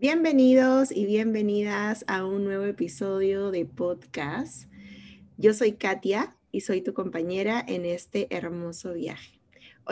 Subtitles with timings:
[0.00, 4.64] Bienvenidos y bienvenidas a un nuevo episodio de podcast.
[5.36, 9.39] Yo soy Katia y soy tu compañera en este hermoso viaje.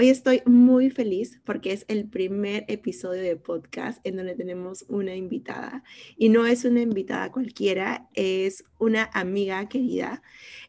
[0.01, 5.17] Hoy estoy muy feliz porque es el primer episodio de podcast en donde tenemos una
[5.17, 5.83] invitada.
[6.17, 10.23] Y no es una invitada cualquiera, es una amiga querida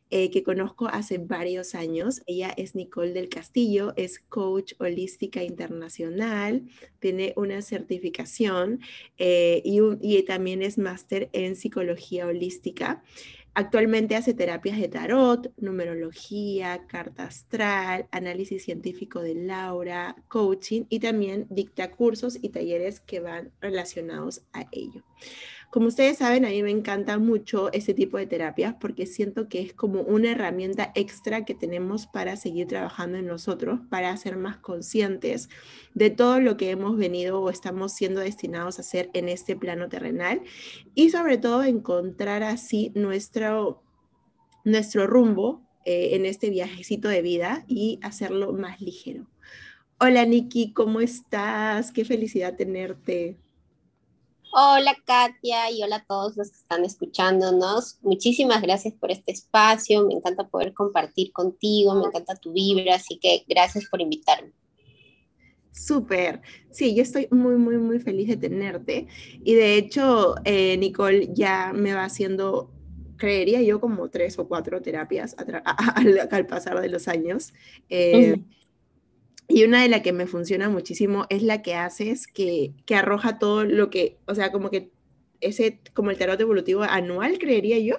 [0.09, 2.23] eh, que conozco hace varios años.
[2.25, 6.63] Ella es Nicole del Castillo, es coach holística internacional,
[6.97, 8.79] tiene una certificación
[9.19, 13.03] eh, y, y también es máster en psicología holística.
[13.59, 21.45] Actualmente hace terapias de tarot, numerología, carta astral, análisis científico de Laura, coaching y también
[21.49, 25.03] dicta cursos y talleres que van relacionados a ello.
[25.69, 29.61] Como ustedes saben, a mí me encanta mucho ese tipo de terapias porque siento que
[29.61, 34.57] es como una herramienta extra que tenemos para seguir trabajando en nosotros, para ser más
[34.57, 35.47] conscientes
[35.93, 39.89] de todo lo que hemos venido o estamos siendo destinados a hacer en este plano
[39.89, 40.41] terrenal
[40.95, 43.83] y sobre todo encontrar así nuestro,
[44.63, 49.27] nuestro rumbo eh, en este viajecito de vida y hacerlo más ligero.
[49.99, 51.91] Hola Nikki, ¿cómo estás?
[51.91, 53.37] Qué felicidad tenerte.
[54.51, 57.99] Hola Katia y hola a todos los que están escuchándonos.
[58.01, 60.07] Muchísimas gracias por este espacio.
[60.07, 64.51] Me encanta poder compartir contigo, me encanta tu vibra, así que gracias por invitarme.
[65.71, 66.41] Súper.
[66.71, 69.05] Sí, yo estoy muy, muy, muy feliz de tenerte.
[69.43, 72.71] Y de hecho, eh, Nicole ya me va haciendo,
[73.17, 75.35] creería yo, como tres o cuatro terapias
[76.31, 77.53] al, pasar de los años.
[77.87, 78.41] Eh,
[79.49, 83.39] y una de las que me funciona muchísimo es la que haces que, que arroja
[83.39, 84.91] todo lo que, o sea, como que
[85.41, 87.95] ese, como el tarot evolutivo anual, creería yo.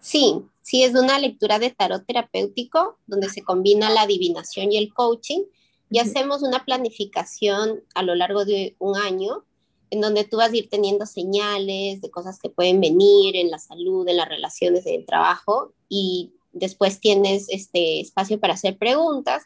[0.00, 4.92] Sí, sí, es una lectura de tarot terapéutico donde se combina la adivinación y el
[4.92, 5.44] coaching
[5.88, 9.44] y hacemos una planificación a lo largo de un año
[9.90, 13.58] en donde tú vas a ir teniendo señales de cosas que pueden venir en la
[13.58, 19.44] salud, en las relaciones, en el trabajo y después tienes este espacio para hacer preguntas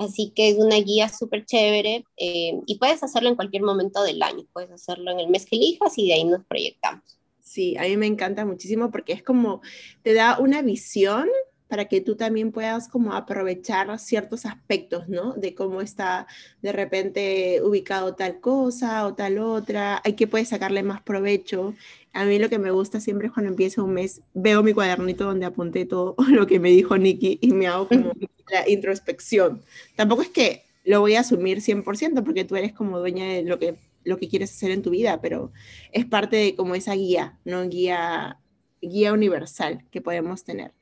[0.00, 4.22] Así que es una guía súper chévere eh, y puedes hacerlo en cualquier momento del
[4.22, 4.46] año.
[4.50, 7.02] Puedes hacerlo en el mes que elijas y de ahí nos proyectamos.
[7.42, 9.60] Sí, a mí me encanta muchísimo porque es como,
[10.02, 11.28] te da una visión
[11.70, 15.34] para que tú también puedas como aprovechar ciertos aspectos, ¿no?
[15.34, 16.26] De cómo está
[16.62, 21.74] de repente ubicado tal cosa o tal otra, hay que puedes sacarle más provecho.
[22.12, 25.24] A mí lo que me gusta siempre es cuando empieza un mes, veo mi cuadernito
[25.24, 28.12] donde apunté todo lo que me dijo Nikki y me hago como
[28.50, 29.62] la introspección.
[29.94, 33.60] Tampoco es que lo voy a asumir 100% porque tú eres como dueña de lo
[33.60, 35.52] que, lo que quieres hacer en tu vida, pero
[35.92, 37.68] es parte de como esa guía, ¿no?
[37.68, 38.40] Guía,
[38.80, 40.72] guía universal que podemos tener.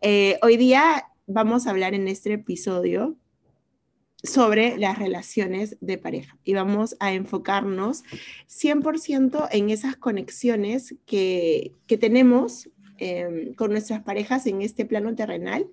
[0.00, 3.16] Eh, hoy día vamos a hablar en este episodio
[4.22, 8.04] sobre las relaciones de pareja y vamos a enfocarnos
[8.48, 15.66] 100% en esas conexiones que, que tenemos em, con nuestras parejas en este plano terrenal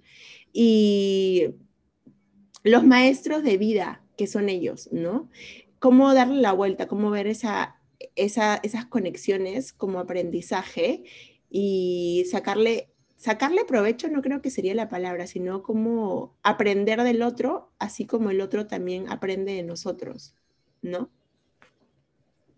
[0.51, 1.55] y
[2.63, 5.29] los maestros de vida que son ellos, ¿no?
[5.79, 7.77] Cómo darle la vuelta, cómo ver esa,
[8.15, 11.05] esas conexiones como aprendizaje
[11.51, 17.69] y sacarle, sacarle provecho, no creo que sería la palabra, sino como aprender del otro,
[17.77, 20.33] así como el otro también aprende de nosotros,
[20.81, 21.09] ¿no?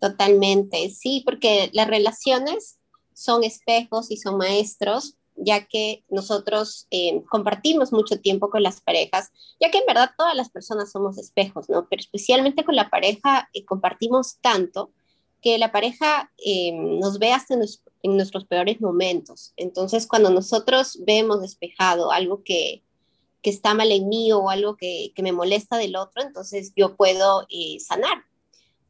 [0.00, 2.78] Totalmente, sí, porque las relaciones
[3.12, 9.32] son espejos y son maestros ya que nosotros eh, compartimos mucho tiempo con las parejas,
[9.60, 11.88] ya que en verdad todas las personas somos espejos, ¿no?
[11.88, 14.92] Pero especialmente con la pareja eh, compartimos tanto
[15.42, 17.56] que la pareja eh, nos ve hasta
[18.04, 19.52] en, nuestros peores momentos.
[19.56, 22.84] Entonces, cuando nosotros vemos despejado algo que,
[23.42, 26.96] que está mal en mí o algo que, que, me molesta del otro, entonces yo
[26.96, 27.46] puedo
[27.80, 28.24] sanar.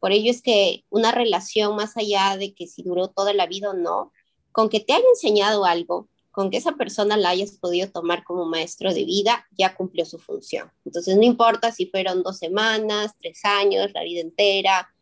[0.00, 3.70] Por ello es que una relación, más allá de que si duró toda la vida
[3.70, 4.12] o no,
[4.52, 8.44] con que te haya enseñado algo, con que esa persona la hayas podido tomar como
[8.44, 10.70] maestro de vida, ya cumplió su función.
[10.84, 14.93] Entonces, no importa si fueron dos semanas, tres años, la vida entera,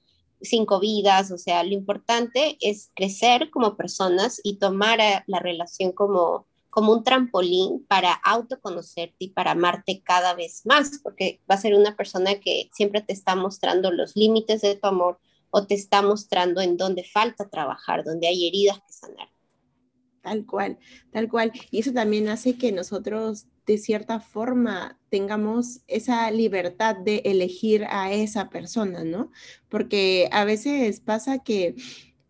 [0.42, 6.46] cinco vidas, o sea, lo importante es crecer como personas y tomar la relación como,
[6.70, 11.74] como un trampolín para autoconocerte y para amarte cada vez más, porque va a ser
[11.74, 15.18] una persona que siempre te está mostrando los límites de tu amor
[15.50, 19.31] o te está mostrando en dónde falta trabajar, dónde hay heridas que sanar.
[20.22, 20.78] Tal cual,
[21.10, 21.52] tal cual.
[21.70, 28.12] Y eso también hace que nosotros de cierta forma tengamos esa libertad de elegir a
[28.12, 29.30] esa persona, ¿no?
[29.69, 31.74] Porque a veces pasa que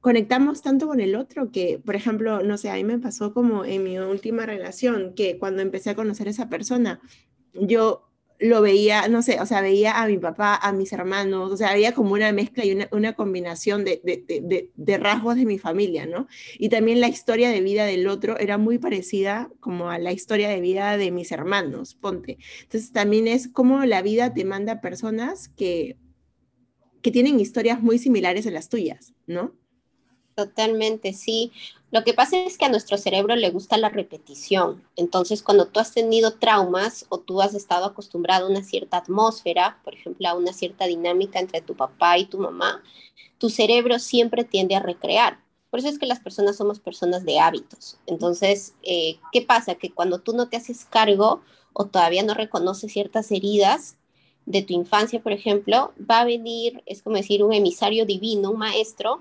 [0.00, 3.64] conectamos tanto con el otro que, por ejemplo, no sé, a mí me pasó como
[3.64, 7.00] en mi última relación, que cuando empecé a conocer a esa persona,
[7.52, 8.11] yo
[8.42, 11.70] lo veía, no sé, o sea, veía a mi papá, a mis hermanos, o sea,
[11.70, 16.26] había como una mezcla y una, combinación de, de, rasgos de mi familia, ¿no?
[16.58, 20.48] Y también la historia de vida del otro era muy parecida como a la historia
[20.48, 22.38] de vida de mis hermanos, ponte.
[22.62, 25.96] Entonces también es como la vida te manda personas que,
[27.00, 29.54] que tienen historias muy similares a las tuyas, ¿no?
[30.34, 31.52] Totalmente, sí.
[31.90, 34.82] Lo que pasa es que a nuestro cerebro le gusta la repetición.
[34.96, 39.78] Entonces, cuando tú has tenido traumas o tú has estado acostumbrado a una cierta atmósfera,
[39.84, 42.82] por ejemplo, a una cierta dinámica entre tu papá y tu mamá,
[43.38, 45.40] tu cerebro siempre tiende a recrear.
[45.70, 47.98] Por eso es que las personas somos personas de hábitos.
[48.06, 49.74] Entonces, eh, ¿qué pasa?
[49.74, 51.42] Que cuando tú no te haces cargo
[51.74, 53.96] o todavía no reconoces ciertas heridas
[54.46, 58.58] de tu infancia, por ejemplo, va a venir, es como decir, un emisario divino, un
[58.58, 59.20] maestro,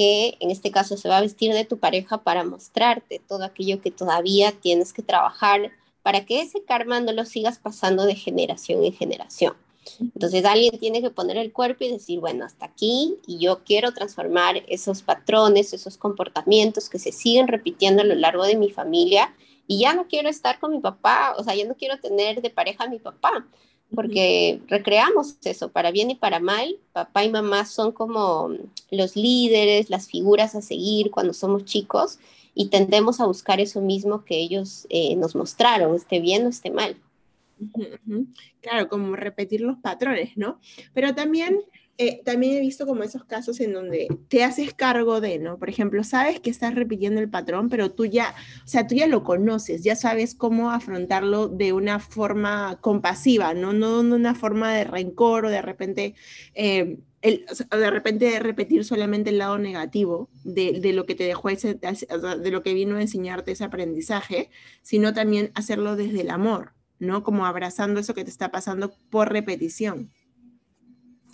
[0.00, 3.82] que en este caso se va a vestir de tu pareja para mostrarte todo aquello
[3.82, 8.82] que todavía tienes que trabajar para que ese karma no lo sigas pasando de generación
[8.82, 9.52] en generación.
[10.00, 13.92] Entonces alguien tiene que poner el cuerpo y decir, bueno, hasta aquí y yo quiero
[13.92, 19.34] transformar esos patrones, esos comportamientos que se siguen repitiendo a lo largo de mi familia
[19.66, 22.48] y ya no quiero estar con mi papá, o sea, ya no quiero tener de
[22.48, 23.46] pareja a mi papá,
[23.94, 26.76] porque recreamos eso, para bien y para mal.
[26.92, 28.50] Papá y mamá son como
[28.90, 32.18] los líderes, las figuras a seguir cuando somos chicos
[32.54, 36.70] y tendemos a buscar eso mismo que ellos eh, nos mostraron, esté bien o esté
[36.70, 36.96] mal.
[38.60, 40.58] Claro, como repetir los patrones, ¿no?
[40.94, 41.60] Pero también
[42.02, 45.58] eh, también he visto como esos casos en donde te haces cargo de, ¿no?
[45.58, 49.06] Por ejemplo, sabes que estás repitiendo el patrón, pero tú ya, o sea, tú ya
[49.06, 53.74] lo conoces, ya sabes cómo afrontarlo de una forma compasiva, ¿no?
[53.74, 56.14] No de una forma de rencor o de repente,
[56.54, 61.50] eh, el, de repente repetir solamente el lado negativo de, de, lo que te dejó
[61.50, 64.48] ese, de lo que vino a enseñarte ese aprendizaje,
[64.80, 67.22] sino también hacerlo desde el amor, ¿no?
[67.22, 70.10] Como abrazando eso que te está pasando por repetición.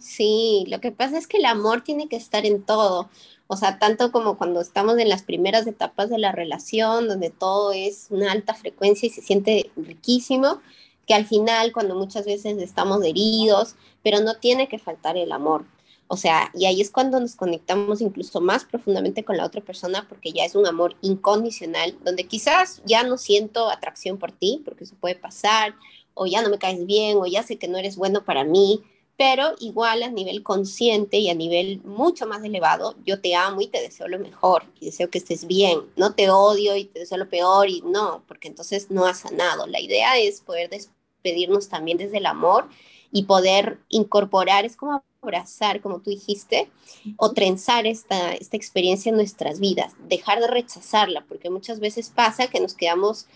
[0.06, 3.10] Sí, lo que pasa es que el amor tiene que estar en todo.
[3.48, 7.72] O sea, tanto como cuando estamos en las primeras etapas de la relación, donde todo
[7.72, 10.60] es una alta frecuencia y se siente riquísimo,
[11.08, 13.74] que al final, cuando muchas veces estamos heridos,
[14.04, 15.64] pero no tiene que faltar el amor.
[16.06, 20.06] O sea, y ahí es cuando nos conectamos incluso más profundamente con la otra persona
[20.08, 24.84] porque ya es un amor incondicional, donde quizás ya no siento atracción por ti, porque
[24.84, 25.74] eso puede pasar,
[26.14, 28.84] o ya no me caes bien, o ya sé que no eres bueno para mí,
[29.16, 33.68] pero igual a nivel consciente y a nivel mucho más elevado, yo te amo y
[33.68, 37.18] te deseo lo mejor y deseo que estés bien, no te odio y te deseo
[37.18, 39.66] lo peor y no, porque entonces no has sanado.
[39.66, 42.68] La idea es poder despedirnos también desde el amor
[43.10, 46.68] y poder incorporar, es como abrazar, como tú dijiste,
[47.16, 52.48] o trenzar esta, esta experiencia en nuestras vidas, dejar de rechazarla, porque muchas veces pasa
[52.48, 53.26] que nos quedamos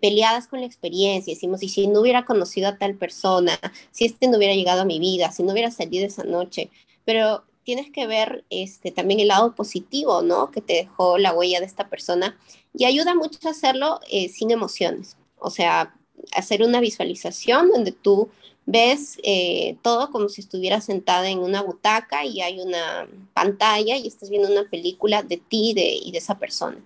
[0.00, 3.58] peleadas con la experiencia, decimos, y si no hubiera conocido a tal persona,
[3.90, 6.70] si este no hubiera llegado a mi vida, si no hubiera salido esa noche,
[7.04, 10.50] pero tienes que ver este, también el lado positivo, ¿no?
[10.50, 12.38] Que te dejó la huella de esta persona
[12.74, 15.94] y ayuda mucho a hacerlo eh, sin emociones, o sea,
[16.32, 18.30] hacer una visualización donde tú
[18.66, 24.06] ves eh, todo como si estuvieras sentada en una butaca y hay una pantalla y
[24.06, 26.78] estás viendo una película de ti de, y de esa persona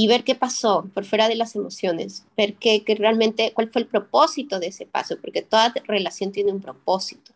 [0.00, 3.88] y ver qué pasó por fuera de las emociones, ver qué, realmente, cuál fue el
[3.88, 7.32] propósito de ese paso, porque toda relación tiene un propósito.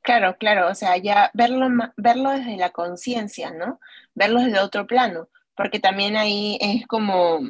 [0.00, 3.80] Claro, claro, o sea, ya verlo, verlo desde la conciencia, ¿no?
[4.14, 7.40] Verlo desde otro plano, porque también ahí es como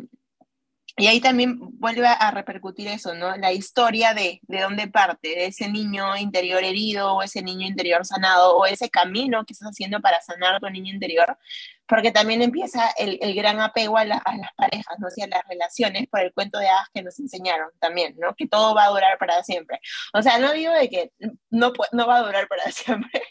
[0.97, 3.35] y ahí también vuelve a repercutir eso, ¿no?
[3.37, 8.05] La historia de, de dónde parte, de ese niño interior herido o ese niño interior
[8.05, 11.39] sanado o ese camino que estás haciendo para sanar tu niño interior,
[11.87, 14.23] porque también empieza el, el gran apego a, las
[14.57, 15.07] parejas, ¿no?
[15.07, 18.35] a las relaciones por el cuento de hadas que nos enseñaron también, ¿no?
[18.35, 19.81] Que todo va a durar para siempre.
[20.13, 21.11] O sea, no digo de que
[21.51, 23.23] no, no va a durar para siempre,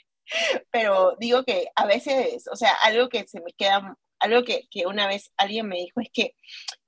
[0.71, 4.87] pero digo que a veces, o sea, algo que se me queda, algo que, que
[4.87, 6.35] una vez alguien me dijo es que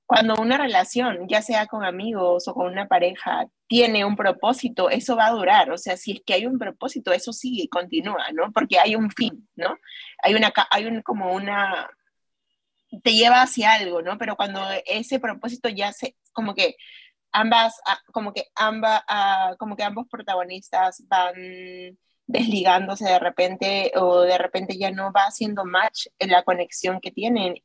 [0.06, 5.16] cuando una relación, ya sea con amigos o con una pareja, tiene un propósito, eso
[5.16, 5.70] va a durar.
[5.70, 8.52] O sea, si es que hay un propósito, eso sigue y continúa, ¿no?
[8.52, 9.78] Porque hay un fin, ¿no?
[10.22, 11.90] Hay una, hay un, como una,
[13.02, 14.18] te lleva hacia algo, ¿no?
[14.18, 16.76] Pero cuando ese propósito ya se, como que
[17.32, 21.34] ambas, ah, como que ambas, ah, como que ambos protagonistas van
[22.26, 27.10] desligándose de repente o de repente ya no va haciendo match en la conexión que
[27.10, 27.56] tienen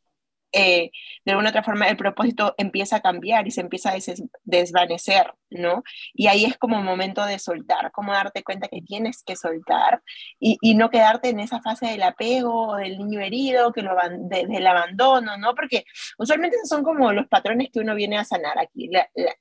[0.51, 0.91] eh,
[1.25, 3.98] de alguna otra forma el propósito empieza a cambiar y se empieza a
[4.44, 5.84] desvanecer, ¿no?
[6.13, 10.01] Y ahí es como momento de soltar, como darte cuenta que tienes que soltar
[10.39, 14.68] y, y no quedarte en esa fase del apego, del niño herido, que lo del
[14.68, 15.56] abandono, ¿no?
[15.56, 15.86] Porque
[16.18, 18.89] usualmente esos son como los patrones que uno viene a sanar aquí.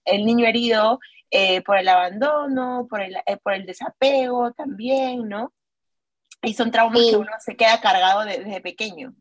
[0.04, 0.98] el niño herido
[1.30, 5.52] eh, por el abandono, por el, eh, por el desapego también, ¿no?
[6.42, 9.14] Y son traumas que uno se queda cargado desde pequeño.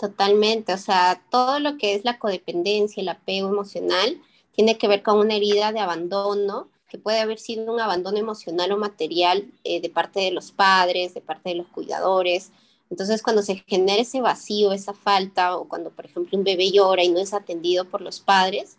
[0.00, 4.18] Totalmente, o sea, todo lo que es la codependencia, el apego emocional,
[4.50, 8.72] tiene que ver con una herida de abandono, que puede haber sido un abandono emocional
[8.72, 12.50] o material eh, de parte de los padres, de parte de los cuidadores.
[12.88, 17.04] Entonces, cuando se genera ese vacío, esa falta, o cuando, por ejemplo, un bebé llora
[17.04, 18.78] y no es atendido por los padres,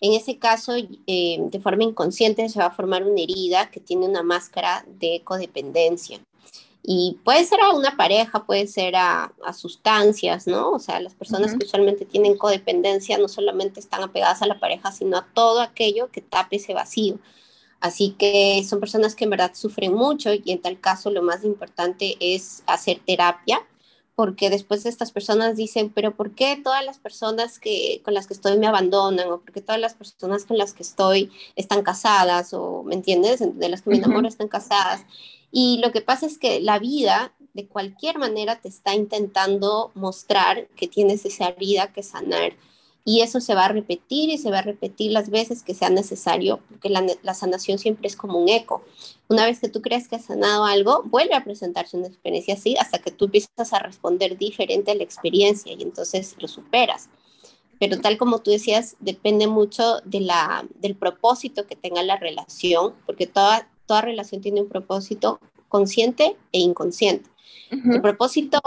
[0.00, 4.06] en ese caso, eh, de forma inconsciente se va a formar una herida que tiene
[4.06, 6.18] una máscara de codependencia.
[6.88, 10.70] Y puede ser a una pareja, puede ser a, sustancias, ¿no?
[10.70, 14.92] O sea, las personas que usualmente tienen codependencia no solamente están apegadas a la pareja,
[14.92, 17.18] sino a todo aquello que tape ese vacío.
[17.80, 21.44] Así que son personas que en verdad sufren mucho y en tal caso lo más
[21.44, 23.66] importante es hacer terapia
[24.16, 28.32] porque después estas personas dicen, pero ¿por qué todas las personas que, con las que
[28.32, 29.28] estoy me abandonan?
[29.30, 32.54] ¿O por qué todas las personas con las que estoy están casadas?
[32.54, 33.40] ¿O me entiendes?
[33.58, 35.04] De las que me enamoro están casadas.
[35.52, 40.68] Y lo que pasa es que la vida de cualquier manera te está intentando mostrar
[40.76, 42.52] que tienes esa herida que sanar
[43.08, 45.90] y eso se va a repetir y se va a repetir las veces que sea
[45.90, 48.82] necesario, porque la, sanación siempre es como un eco.
[49.28, 52.76] Una vez que tú crees que has sanado algo, vuelve a presentarse una experiencia así
[52.76, 57.08] hasta que tú empiezas a responder diferente a la experiencia y entonces lo superas.
[57.78, 62.92] Pero tal como tú decías, depende mucho de la, del propósito que tenga la relación,
[63.06, 67.28] porque toda, toda relación tiene un propósito consciente e inconsciente.
[67.70, 68.60] El propósito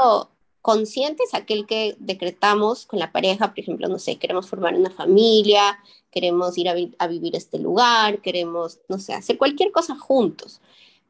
[0.62, 4.90] consciente es aquel que decretamos con la pareja, por ejemplo, no sé, queremos formar una
[4.90, 5.80] familia,
[6.12, 6.74] queremos ir a,
[7.08, 10.60] vivir a este lugar, queremos, no sé, hacer cualquier cosa juntos.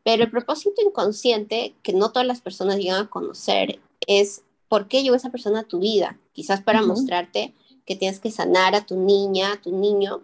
[0.03, 5.03] Pero el propósito inconsciente que no todas las personas llegan a conocer es por qué
[5.03, 6.17] llegó esa persona a tu vida.
[6.31, 7.53] Quizás para mostrarte
[7.85, 10.21] que tienes que sanar a tu niña, a tu niño,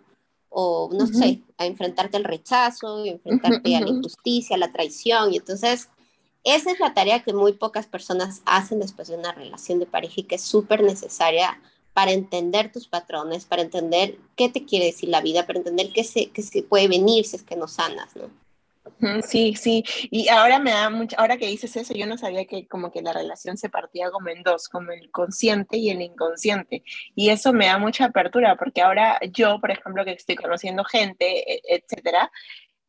[0.57, 5.33] o no sé, a enfrentarte al rechazo, enfrentarte a la injusticia, a la traición.
[5.33, 5.89] Y entonces
[6.45, 10.13] esa es la tarea que muy pocas personas hacen después de una relación de pareja
[10.17, 11.59] y que es súper necesaria
[11.93, 16.05] para entender tus patrones, para entender qué te quiere decir la vida, para entender qué
[16.05, 18.29] se, qué se puede venir si es que no sanas, ¿no?
[19.23, 22.67] Sí, sí, y ahora me da mucho, ahora que dices eso, yo no sabía que
[22.67, 26.83] como que la relación se partía como en dos, como el consciente y el inconsciente,
[27.13, 31.53] y eso me da mucha apertura, porque ahora yo, por ejemplo, que estoy conociendo gente,
[31.53, 32.31] e, etcétera,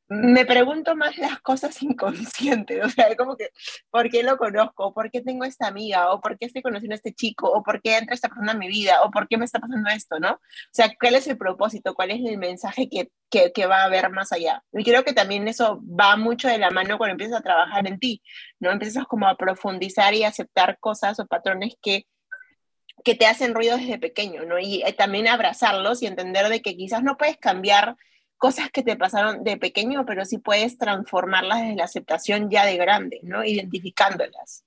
[0.08, 3.50] me pregunto más las cosas inconscientes, o sea, como que,
[3.90, 4.94] ¿por qué lo conozco?
[4.94, 6.12] ¿Por qué tengo esta amiga?
[6.12, 7.50] ¿O por qué estoy conociendo a este chico?
[7.50, 9.02] ¿O por qué entra esta persona en mi vida?
[9.02, 10.20] ¿O por qué me está pasando esto?
[10.20, 10.32] ¿No?
[10.32, 10.40] O
[10.72, 11.94] sea, ¿cuál es el propósito?
[11.94, 14.62] ¿Cuál es el mensaje que, que, que va a haber más allá?
[14.72, 17.98] Y creo que también eso va mucho de la mano cuando empiezas a trabajar en
[17.98, 18.22] ti,
[18.60, 18.70] ¿no?
[18.70, 22.06] Empiezas como a profundizar y aceptar cosas o patrones que
[23.04, 24.58] que te hacen ruido desde pequeño, ¿no?
[24.58, 27.96] Y eh, también abrazarlos y entender de que quizás no puedes cambiar
[28.38, 32.76] cosas que te pasaron de pequeño, pero sí puedes transformarlas desde la aceptación ya de
[32.76, 33.45] grande, ¿no?
[33.45, 34.64] Identificándolas.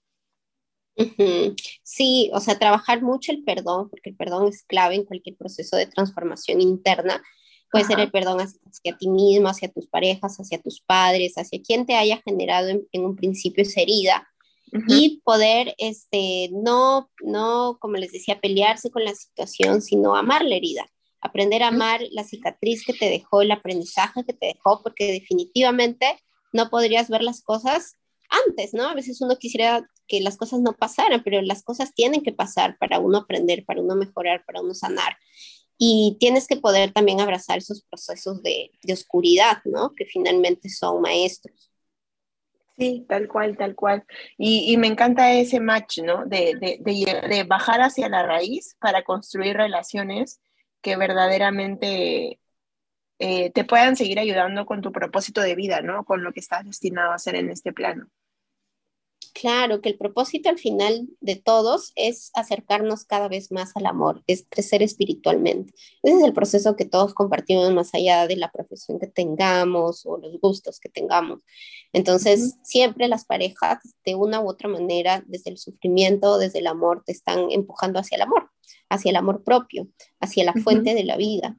[1.83, 5.77] Sí, o sea, trabajar mucho el perdón, porque el perdón es clave en cualquier proceso
[5.77, 7.23] de transformación interna.
[7.71, 11.85] Puede ser el perdón hacia, ti mismo, hacia tus parejas, hacia tus padres, hacia quien
[11.85, 14.27] te haya generado en, un principio esa herida.
[14.87, 20.55] Y poder, este, no, no, como les decía, pelearse con la situación, sino amar la
[20.55, 20.85] herida
[21.21, 26.17] aprender a amar la cicatriz que te dejó, el aprendizaje que te dejó, porque definitivamente
[26.53, 27.97] no podrías ver las cosas
[28.47, 28.87] antes, ¿no?
[28.87, 32.77] A veces uno quisiera que las cosas no pasaran, pero las cosas tienen que pasar
[32.79, 35.17] para uno aprender, para uno mejorar, para uno sanar.
[35.77, 39.93] Y tienes que poder también abrazar esos procesos de, oscuridad, ¿no?
[39.95, 41.71] Que finalmente son maestros.
[42.77, 44.05] Sí, tal cual, tal cual.
[44.37, 46.25] Y, me encanta ese match, ¿no?
[46.25, 50.39] De, de, de, bajar hacia la raíz para construir relaciones
[50.81, 52.39] que verdaderamente
[53.19, 56.05] eh, te puedan seguir ayudando con tu propósito de vida, ¿no?
[56.05, 58.07] Con lo que estás destinado a hacer en este plano.
[59.39, 64.21] Claro, que el propósito al final de todos es acercarnos cada vez más al amor,
[64.27, 65.73] es crecer espiritualmente.
[66.03, 70.17] Ese es el proceso que todos compartimos más allá de la profesión que tengamos o
[70.17, 71.41] los gustos que tengamos.
[71.93, 77.03] Entonces, siempre las parejas, de una u otra manera, desde el sufrimiento, desde el amor,
[77.05, 78.49] te están empujando hacia el amor
[78.89, 79.87] hacia el amor propio,
[80.19, 81.55] hacia la fuente de la vida.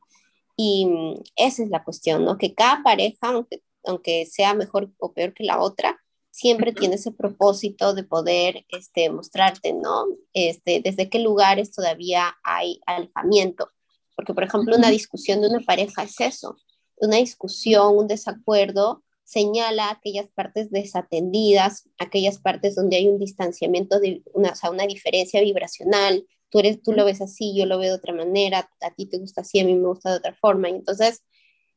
[0.57, 2.37] Y mm, esa es la cuestión, ¿no?
[2.37, 5.99] Que cada pareja, aunque, aunque sea mejor o peor que la otra,
[6.31, 10.07] siempre tiene ese propósito de poder este, mostrarte, ¿no?
[10.33, 13.69] Este, desde qué lugares todavía hay alejamiento.
[14.17, 16.57] Porque, por ejemplo, una discusión de una pareja es eso,
[16.97, 24.23] una discusión, un desacuerdo, señala aquellas partes desatendidas, aquellas partes donde hay un distanciamiento, de
[24.35, 27.91] una, o sea, una diferencia vibracional, tú, eres, tú lo ves así, yo lo veo
[27.91, 30.69] de otra manera, a ti te gusta así, a mí me gusta de otra forma.
[30.69, 31.23] Y entonces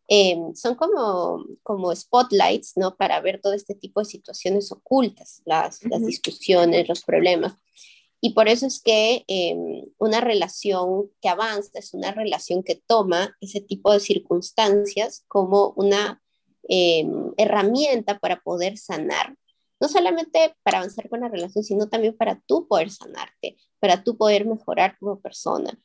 [0.07, 2.95] em, son como, como spotlights, ¿no?
[2.95, 7.53] Para ver todo este tipo de situaciones ocultas, las, las discusiones, los problemas.
[8.25, 13.35] Y por eso es que em, una relación que avanza es una relación que toma
[13.41, 16.21] ese tipo de circunstancias como una
[16.69, 19.35] em, herramienta para poder sanar.
[19.81, 24.15] No solamente para avanzar con la relación, sino también para tú poder sanarte, para tú
[24.15, 25.77] poder mejorar como persona.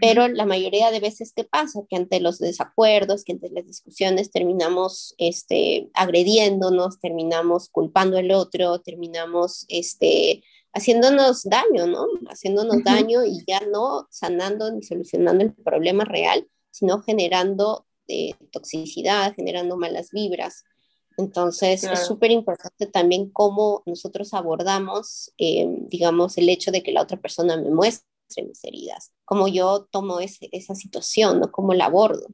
[0.00, 1.80] Pero la mayoría de veces, ¿qué pasa?
[1.88, 8.80] Que ante los desacuerdos, que ante las discusiones terminamos este, agrediéndonos, terminamos culpando al otro,
[8.80, 12.06] terminamos este, haciéndonos daño, ¿no?
[12.30, 19.34] Haciéndonos daño y ya no sanando ni solucionando el problema real, sino generando eh, toxicidad,
[19.34, 20.64] generando malas vibras.
[21.16, 27.02] Entonces, es súper importante también cómo nosotros abordamos, eh, digamos, el hecho de que la
[27.02, 31.52] otra persona me muestre mis heridas, cómo yo tomo esa situación, ¿no?
[31.52, 32.26] Cómo la abordo.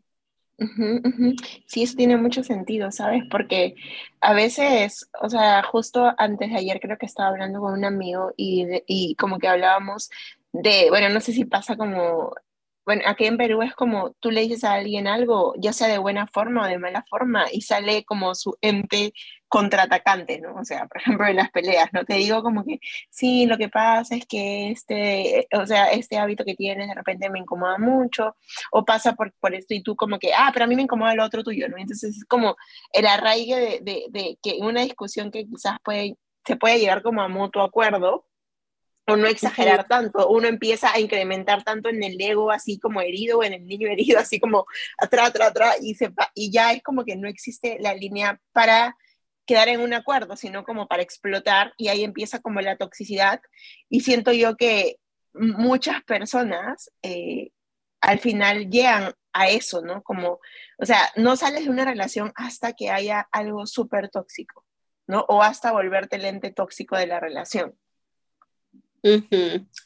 [1.67, 3.25] Sí, eso tiene mucho sentido, ¿sabes?
[3.31, 3.75] Porque
[4.21, 8.33] a veces, o sea, justo antes de ayer creo que estaba hablando con un amigo
[8.37, 10.11] y, y como que hablábamos
[10.53, 12.33] de, bueno, no sé si pasa como,
[12.91, 15.99] bueno, aquí en Perú es como tú le dices a alguien algo, ya sea de
[15.99, 19.13] buena forma o de mala forma, y sale como su ente
[19.47, 20.57] contraatacante, ¿no?
[20.57, 22.05] O sea, por ejemplo, en las peleas, ¿no?
[22.05, 26.45] Te digo como que, sí, lo que pasa es que este, o sea, este hábito
[26.45, 28.35] que tienes de repente me incomoda mucho,
[28.73, 31.13] o pasa por, por esto y tú como que, ah, pero a mí me incomoda
[31.13, 31.77] el otro tuyo, ¿no?
[31.79, 32.57] Entonces es como
[32.93, 37.23] el arraigue de, de, de que una discusión que quizás puede, se puede llegar como
[37.23, 38.27] a mutuo acuerdo,
[39.11, 43.39] o no exagerar tanto, uno empieza a incrementar tanto en el ego así como herido
[43.39, 44.67] o en el niño herido así como
[44.99, 48.97] atrás, atrás, atrás y, se, y ya es como que no existe la línea para
[49.47, 53.41] quedar en un acuerdo, sino como para explotar y ahí empieza como la toxicidad
[53.89, 54.97] y siento yo que
[55.33, 57.51] muchas personas eh,
[58.01, 60.03] al final llegan a eso, ¿no?
[60.03, 60.41] Como,
[60.79, 64.65] o sea, no sales de una relación hasta que haya algo súper tóxico,
[65.07, 65.25] ¿no?
[65.29, 67.79] O hasta volverte el ente tóxico de la relación.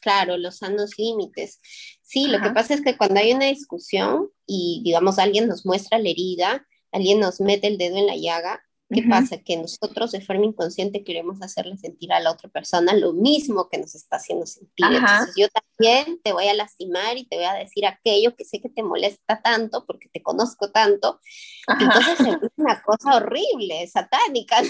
[0.01, 1.59] Claro, los sanos límites.
[2.01, 5.99] Sí, lo que pasa es que cuando hay una discusión y, digamos, alguien nos muestra
[5.99, 9.37] la herida, alguien nos mete el dedo en la llaga, ¿Qué pasa?
[9.37, 13.79] Que nosotros de forma inconsciente queremos hacerle sentir a la otra persona lo mismo que
[13.79, 14.85] nos está haciendo sentir.
[14.85, 18.61] Entonces yo también te voy a lastimar y te voy a decir aquello que sé
[18.61, 21.19] que te molesta tanto porque te conozco tanto.
[21.67, 24.61] Entonces es una cosa horrible, satánica.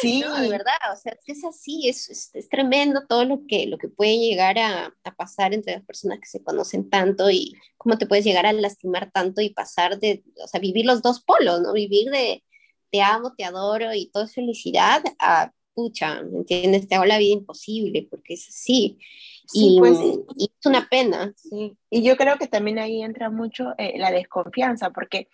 [0.00, 0.22] Sí.
[0.22, 4.18] de verdad, o sea, es así, es, es, tremendo todo lo que, lo que puede
[4.18, 8.24] llegar a, a pasar entre las personas que se conocen tanto y cómo te puedes
[8.24, 11.72] llegar a lastimar tanto y pasar de, o sea, vivir los dos polos, ¿no?
[11.72, 12.44] Vivir de
[12.90, 16.88] te amo, te adoro y todo es felicidad, a pucha, ¿me entiendes?
[16.88, 18.98] Te hago la vida imposible porque es así.
[19.52, 19.98] y, pues,
[20.36, 21.32] y, es una pena.
[21.36, 21.76] Sí.
[21.90, 25.28] Y yo creo que también ahí entra mucho eh, la desconfianza, porque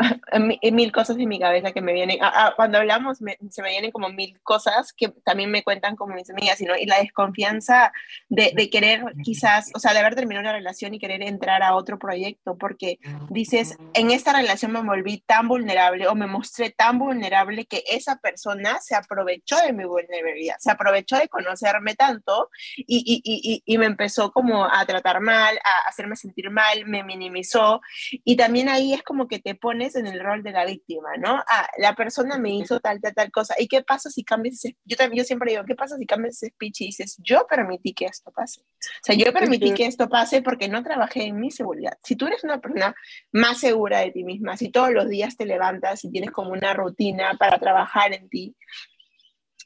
[0.72, 2.18] mil cosas en mi cabeza que me vienen.
[2.56, 6.60] cuando hablamos, se me vienen como mil cosas que también me cuentan como mis amigas,
[6.60, 7.92] y la desconfianza
[8.28, 11.74] de, de, querer quizás, o sea, de haber terminado una relación y querer entrar a
[11.74, 16.98] otro proyecto, porque dices, en esta relación me volví tan vulnerable o me mostré tan
[16.98, 23.02] vulnerable que esa persona se aprovechó de mi vulnerabilidad, se aprovechó de conocerme tanto y,
[23.04, 27.80] y, y, y me empezó como a tratar mal, a hacerme sentir mal, me minimizó.
[28.24, 31.42] Y también ahí es como que te pones en el rol de la víctima, ¿no?
[31.48, 33.54] Ah, la persona me hizo tal, tal, tal cosa.
[33.58, 36.36] ¿Y qué pasa si cambias ese, yo, también, yo siempre digo, ¿qué pasa si cambias
[36.36, 38.60] ese speech y dices, yo permití que esto pase?
[38.60, 41.98] O sea, yo permití que esto pase porque no trabajé en mi seguridad.
[42.02, 42.94] Si tú eres una persona
[43.32, 46.74] más segura de ti misma, si todos los días te levantas y tienes como una
[46.74, 48.56] rutina para trabajar en ti,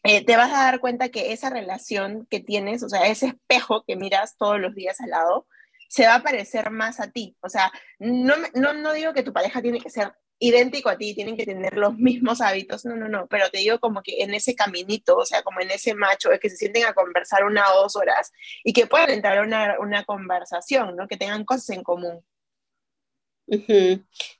[0.06, 3.84] eh, te vas a dar cuenta que esa relación que tienes, o sea, ese espejo
[3.86, 5.46] que miras todos los días al lado,
[5.88, 7.36] se va a parecer más a ti.
[7.40, 11.14] O sea, no, no, no digo que tu pareja tiene que ser idéntico a ti,
[11.14, 14.34] tienen que tener los mismos hábitos, no, no, no, pero te digo como que en
[14.34, 17.72] ese caminito, o sea, como en ese macho, es que se sienten a conversar una
[17.72, 18.32] o dos horas
[18.64, 21.06] y que puedan entrar a una, una conversación, ¿no?
[21.06, 22.24] Que tengan cosas en común.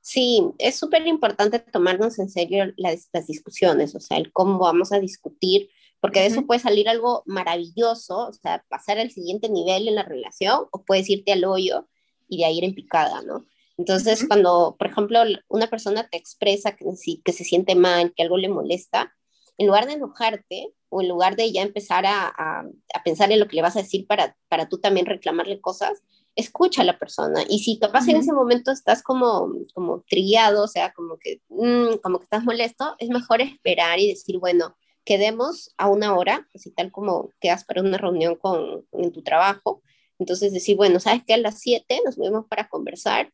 [0.01, 4.93] Sí, es súper importante tomarnos en serio las, las, discusiones, o sea, el cómo vamos
[4.93, 5.69] a discutir,
[6.05, 10.03] porque de eso puede salir algo maravilloso, o sea, pasar al siguiente nivel en la
[10.03, 11.89] relación, o puedes irte al hoyo
[12.29, 13.47] y de ahí ir en picada, ¿no?
[13.79, 16.85] Entonces, cuando, por ejemplo, una persona te expresa que,
[17.25, 19.15] que se siente mal, que algo le molesta,
[19.57, 23.49] en lugar de enojarte o en lugar de ya empezar a, a, pensar en lo
[23.49, 26.03] que le vas a decir para, para tú también reclamarle cosas,
[26.35, 27.45] escucha a la persona.
[27.49, 31.97] Y si capaz en ese momento estás como, como trillado, o sea, como que, mm,
[32.03, 36.71] como que estás molesto, es mejor esperar y decir, bueno, quedemos a una hora, así
[36.71, 39.83] tal como quedas para una reunión con, en tu trabajo.
[40.19, 41.35] Entonces decir, bueno, ¿sabes qué?
[41.35, 43.33] A las 7 nos vemos para conversar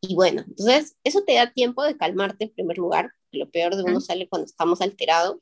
[0.00, 3.84] Y bueno, entonces eso te da tiempo de calmarte en primer lugar, lo peor de
[3.84, 5.38] uno sale cuando estamos alterados,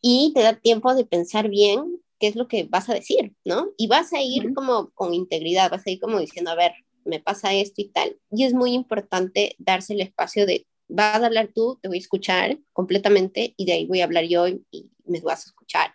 [0.00, 3.70] y te da tiempo de pensar bien qué es lo que vas a decir, ¿no?
[3.76, 6.72] Y vas a ir como con integridad, vas a ir como diciendo, a ver,
[7.04, 8.18] me pasa esto y tal.
[8.30, 12.00] Y es muy importante darse el espacio de, vas a hablar tú, te voy a
[12.00, 15.94] escuchar completamente y de ahí voy a hablar yo y, me vas a escuchar.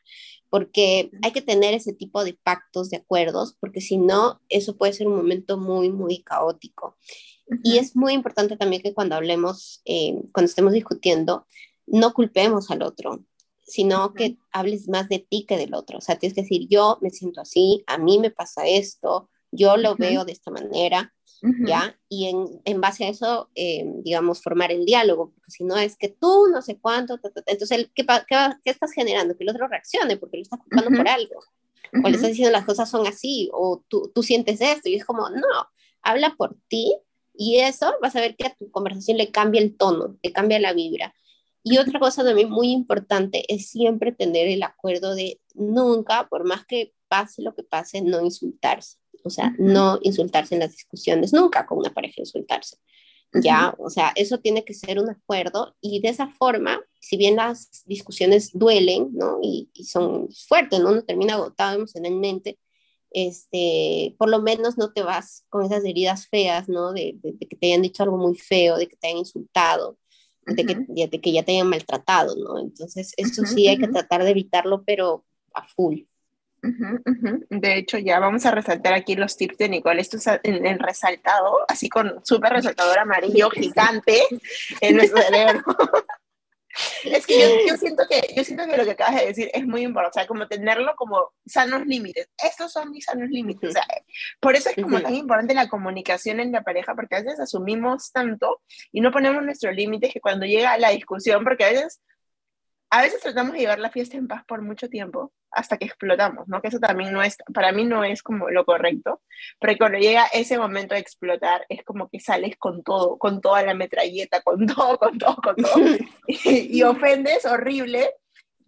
[0.49, 4.93] Porque hay que tener ese tipo de pactos, de acuerdos, porque si no, eso puede
[4.93, 6.97] ser un momento muy, muy caótico.
[7.63, 11.45] Y es muy importante también que cuando hablemos, eh, cuando estemos discutiendo,
[11.87, 13.25] no culpemos al otro,
[13.63, 15.99] sino que hables más de ti que del otro.
[15.99, 19.77] O sea, tienes que decir, yo me siento así, a mí me pasa esto, yo
[19.77, 21.97] lo veo de esta manera, ¿ya?
[22.09, 25.97] Y en, en, base a eso, eh, digamos, formar el diálogo, porque si no es
[25.97, 29.37] que tú no sé cuánto, entonces, ¿qué, qué, qué estás generando?
[29.37, 31.39] Que el otro reaccione porque lo estás culpando por algo.
[32.03, 35.05] O le estás diciendo las cosas son así, o tú, tú sientes esto, y es
[35.05, 35.47] como, no,
[36.01, 36.95] habla por ti
[37.33, 40.59] y eso vas a ver que a tu conversación le cambia el tono, le cambia
[40.59, 41.15] la vibra.
[41.63, 46.65] Y otra cosa también muy importante es siempre tener el acuerdo de nunca, por más
[46.65, 48.97] que pase lo que pase, no insultarse.
[49.23, 52.77] O sea, no insultarse en las discusiones, nunca con una pareja insultarse.
[53.31, 57.35] Ya, o sea, eso tiene que ser un acuerdo y de esa forma, si bien
[57.35, 59.37] las discusiones duelen, ¿no?
[59.43, 60.89] Y, y son fuertes, ¿no?
[60.89, 62.57] Uno termina agotado emocionalmente,
[63.11, 66.93] este, por lo menos no te vas con esas heridas feas, ¿no?
[66.93, 69.97] De, que te hayan dicho algo muy feo, de que te hayan insultado,
[70.45, 72.59] de, que, de, que, ya te hayan maltratado, ¿no?
[72.59, 76.01] Entonces, eso sí hay que tratar de evitarlo, pero a full.
[76.61, 80.01] De hecho, ya vamos a resaltar aquí los tips de Nicole.
[80.01, 84.21] Esto es en el resaltado, así con súper resaltador amarillo gigante
[84.81, 85.63] en nuestro cerebro.
[87.03, 89.81] Es que yo, siento que yo siento que lo que acabas de decir es muy
[89.81, 92.29] importante, o sea, como tenerlo como sanos límites.
[92.41, 93.71] Estos son mis sanos límites.
[93.71, 93.85] O sea,
[94.39, 98.11] por eso es como tan importante la comunicación en la pareja, porque a veces asumimos
[98.11, 102.01] tanto y no ponemos nuestros límites que cuando llega la discusión, porque a veces
[102.91, 106.47] a veces tratamos de llevar la fiesta en paz por mucho tiempo hasta que explotamos,
[106.47, 106.61] ¿no?
[106.61, 109.21] Que eso también no es, para mí no es como lo correcto,
[109.59, 113.63] pero cuando llega ese momento de explotar es como que sales con todo, con toda
[113.63, 115.83] la metralleta, con todo, con todo, con todo,
[116.27, 118.11] y, ofendes horrible.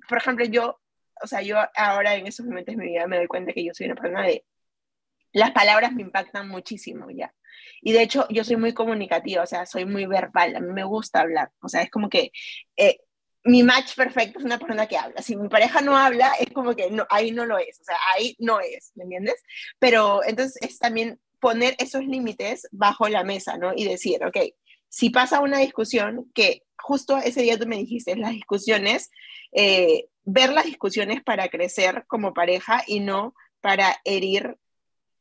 [0.07, 0.79] Por ejemplo, yo,
[1.23, 3.73] o sea, yo ahora en esos momentos de mi vida me doy cuenta que yo
[3.73, 4.45] soy una persona de,
[5.33, 7.33] las palabras me impactan muchísimo ya.
[7.81, 10.83] Y de hecho, yo soy muy comunicativa, o sea, soy muy verbal, a mí me
[10.83, 12.31] gusta hablar, o sea, es como que...
[12.77, 12.99] Eh,
[13.43, 15.21] mi match perfecto es una persona que habla.
[15.21, 17.97] Si mi pareja no habla, es como que no, ahí no lo es, o sea,
[18.13, 19.41] ahí no es, ¿me entiendes?
[19.79, 23.73] Pero entonces es también poner esos límites bajo la mesa, ¿no?
[23.75, 24.37] Y decir, ok,
[24.89, 29.09] si pasa una discusión, que justo ese día tú me dijiste, las discusiones,
[29.51, 34.57] eh, ver las discusiones para crecer como pareja y no para herir,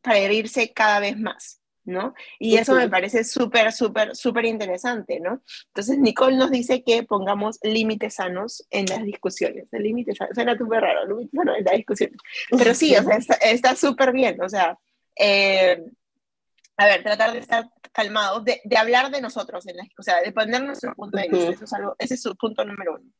[0.02, 1.59] para herirse cada vez más.
[1.84, 2.14] ¿No?
[2.38, 5.42] Y eso me parece súper, súper, súper interesante, ¿no?
[5.68, 9.66] Entonces, Nicole nos dice que pongamos límites sanos en las discusiones.
[9.72, 12.16] Límites sanos, suena súper raro, límites sanos en las discusiones.
[12.50, 14.78] Pero sí, o sea, está súper bien, o sea,
[15.16, 15.82] eh,
[16.76, 20.20] a ver, tratar de estar calmados, de, de, hablar de nosotros, en las, o sea,
[20.22, 23.10] de poner nuestro punto de vista, eso es algo, ese es su punto número uno,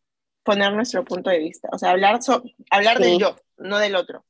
[0.42, 4.24] poner nuestro punto de vista, o sea, hablar, so, hablar del yo, no del otro.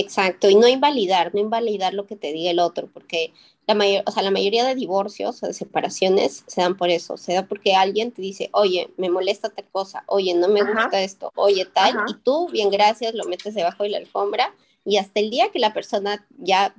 [0.00, 3.32] Exacto, y no invalidar, no invalidar lo que te diga el otro, porque
[3.66, 7.18] la, mayor, o sea, la mayoría de divorcios o de separaciones se dan por eso,
[7.18, 11.02] se da porque alguien te dice, oye, me molesta tal cosa, oye, no me gusta
[11.02, 14.54] esto, oye, tal, y tú, bien, gracias, lo metes debajo de la alfombra,
[14.86, 16.74] y hasta el día que la persona ya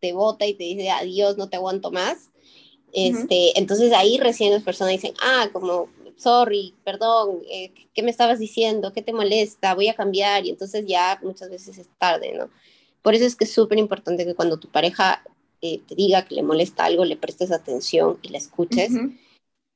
[0.00, 2.30] te vota y te dice, adiós, no te aguanto más,
[2.94, 5.88] este, entonces ahí recién las personas dicen, ah, como
[6.22, 8.92] sorry, perdón, eh, ¿qué me estabas diciendo?
[8.92, 9.74] ¿Qué te molesta?
[9.74, 12.48] Voy a cambiar y entonces ya muchas veces es tarde, ¿no?
[13.02, 15.24] Por eso es que es súper importante que cuando tu pareja
[15.60, 18.92] eh, te diga que le molesta algo, le prestes atención y la escuches.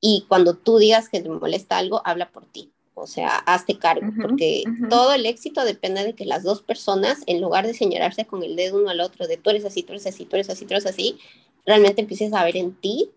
[0.01, 2.73] Y cuando tú digas que te molesta algo, habla por ti.
[2.95, 7.43] O sea, hazte cargo, porque todo el éxito depende de que las dos personas, en
[7.43, 10.07] lugar de señalarse con el dedo uno al otro, de tú eres así, tú eres
[10.07, 11.19] así, tú eres así, tú eres así,
[11.67, 13.11] realmente empieces a ver en ti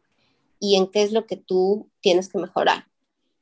[0.59, 2.88] y en qué es lo que tú tienes que mejorar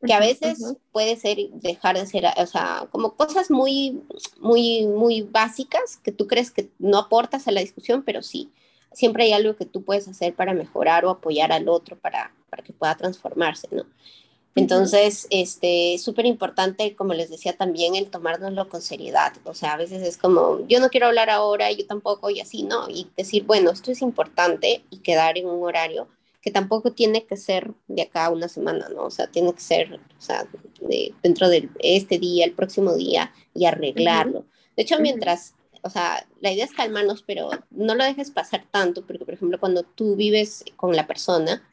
[0.05, 0.59] que a veces
[0.91, 4.03] puede ser dejar de ser, o sea, como cosas muy,
[4.39, 8.51] muy, muy básicas que tú crees que no aportas a la discusión, pero sí,
[8.93, 12.63] siempre hay algo que tú puedes hacer para mejorar o apoyar al otro para, para
[12.63, 13.85] que pueda transformarse, ¿no?
[14.55, 19.33] Entonces, este, súper importante, como les decía también, el tomárnoslo con seriedad.
[19.43, 22.63] O sea, a veces es como, yo no quiero hablar ahora, yo tampoco, y así,
[22.63, 22.89] ¿no?
[22.89, 26.07] Y decir, bueno, esto es importante y quedar en un horario
[26.47, 29.03] que tampoco tiene que ser de acá a una semana, ¿no?
[29.03, 30.47] O sea, tiene que ser, o sea,
[30.79, 34.45] de, dentro de este día, el próximo día y arreglarlo.
[34.77, 39.05] De hecho, mientras o sea, la idea es calmarnos, pero no lo dejes pasar tanto,
[39.05, 41.69] porque por ejemplo, cuando tú vives con la persona,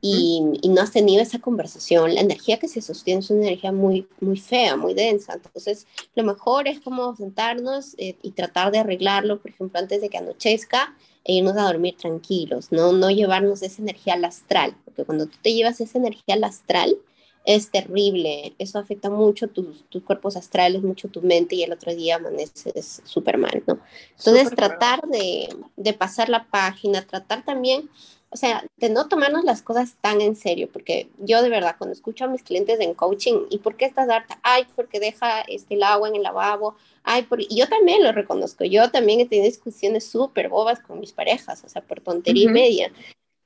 [0.00, 4.06] y, no has tenido esa conversación, la energía que se sostiene es una energía muy,
[4.20, 5.34] muy fea, muy densa.
[5.34, 10.08] Entonces, lo mejor es como sentarnos eh, y tratar de arreglarlo, por ejemplo, antes de
[10.08, 12.92] que anochezca e irnos a dormir tranquilos, ¿no?
[12.92, 16.96] No llevarnos esa energía al astral, porque cuando tú te llevas esa energía al astral,
[17.44, 21.94] es terrible, eso afecta mucho tus, tus cuerpos astrales, mucho tu mente y el otro
[21.94, 23.78] día amaneces súper mal, ¿no?
[24.18, 27.88] Entonces, tratar de, de pasar la página, tratar también
[28.30, 31.92] o sea, de no tomarnos las cosas tan en serio, porque yo de verdad cuando
[31.92, 34.38] escucho a mis clientes en coaching, ¿y por qué estás harta?
[34.42, 37.40] Ay, porque deja este, el agua en el lavabo, ay, por...
[37.40, 41.64] y yo también lo reconozco, yo también he tenido discusiones súper bobas con mis parejas,
[41.64, 42.92] o sea, por tontería y media.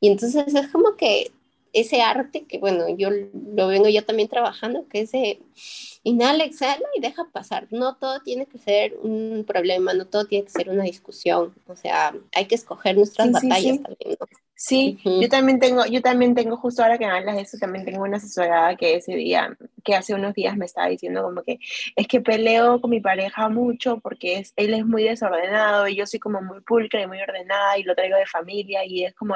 [0.00, 1.30] Y entonces es como que
[1.72, 5.40] ese arte que, bueno, yo lo vengo yo también trabajando, que es de
[6.02, 7.66] inhala, exhala y deja pasar.
[7.70, 11.54] No todo tiene que ser un problema, no todo tiene que ser una discusión.
[11.66, 14.26] O sea, hay que escoger nuestras batallas también, ¿no?
[14.64, 17.84] Sí, yo también tengo, yo también tengo, justo ahora que me hablas de eso, también
[17.84, 21.58] tengo una asesorada que ese día, que hace unos días me estaba diciendo como que
[21.96, 26.06] es que peleo con mi pareja mucho porque es, él es muy desordenado y yo
[26.06, 29.34] soy como muy pulcra y muy ordenada y lo traigo de familia y es como,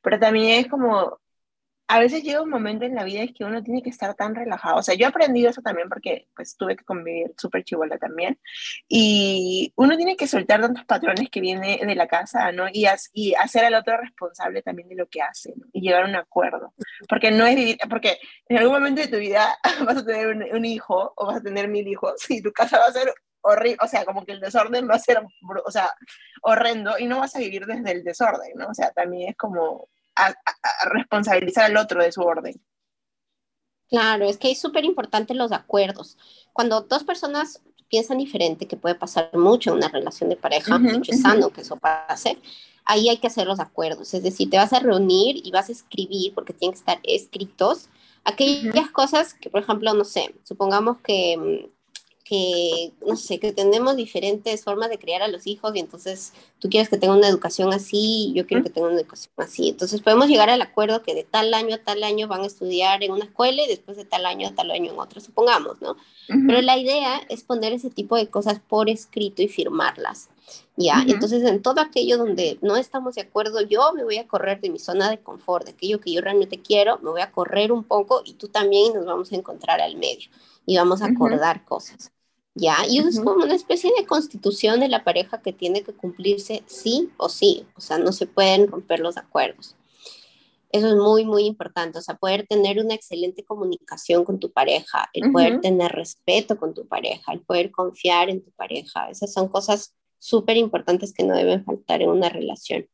[0.00, 1.20] pero también es como,
[1.92, 4.34] a veces llega un momento en la vida es que uno tiene que estar tan
[4.34, 4.76] relajado.
[4.76, 8.40] O sea, yo he aprendido eso también porque pues tuve que convivir súper chivola también.
[8.88, 12.66] Y uno tiene que soltar tantos patrones que viene de la casa, ¿no?
[12.72, 15.66] Y, y hacer al otro responsable también de lo que hace, ¿no?
[15.70, 16.72] Y llegar a un acuerdo.
[17.10, 18.16] Porque no es vivir, porque
[18.48, 19.54] en algún momento de tu vida
[19.86, 22.78] vas a tener un, un hijo o vas a tener mil hijos y tu casa
[22.78, 25.20] va a ser horrible, o sea, como que el desorden va a ser,
[25.66, 25.92] o sea,
[26.40, 28.68] horrendo y no vas a vivir desde el desorden, ¿no?
[28.68, 30.34] O sea, también es como a,
[30.90, 32.60] responsabilizar al otro de su orden.
[33.88, 36.16] Claro, es que es súper importante los acuerdos.
[36.52, 41.12] Cuando dos personas piensan diferente, que puede pasar mucho en una relación de pareja, mucho
[41.12, 42.38] es sano que eso pase,
[42.84, 44.14] ahí hay que hacer los acuerdos.
[44.14, 47.88] Es decir, te vas a reunir y vas a escribir, porque tienen que estar escritos,
[48.24, 51.81] aquellas cosas que, por ejemplo, no sé, supongamos que mm,
[52.24, 56.68] que, no sé, que tenemos diferentes formas de criar a los hijos y entonces tú
[56.68, 59.68] quieres que tenga una educación así, yo quiero que tenga una educación así.
[59.68, 63.02] Entonces podemos llegar al acuerdo que de tal año a tal año van a estudiar
[63.02, 65.96] en una escuela y después de tal año a tal año en otra, supongamos, ¿no?
[66.28, 70.28] Pero la idea es poner ese tipo de cosas por escrito y firmarlas.
[70.76, 71.04] ¿ya?
[71.06, 74.70] Entonces, en todo aquello donde no estamos de acuerdo, yo me voy a correr de
[74.70, 77.84] mi zona de confort, de aquello que yo realmente quiero, me voy a correr un
[77.84, 80.30] poco y tú también y nos vamos a encontrar al medio
[80.66, 82.12] y vamos a acordar cosas.
[82.54, 82.76] ¿Ya?
[82.86, 86.62] Y eso es como una especie de constitución de la pareja que tiene que cumplirse
[86.66, 89.74] sí o sí, o sea, no se pueden romper los acuerdos.
[90.70, 95.08] Eso es muy, muy importante, o sea, poder tener una excelente comunicación con tu pareja,
[95.12, 99.48] el poder tener respeto con tu pareja, el poder confiar en tu pareja, esas son
[99.48, 102.86] cosas súper importantes que no deben faltar en una relación.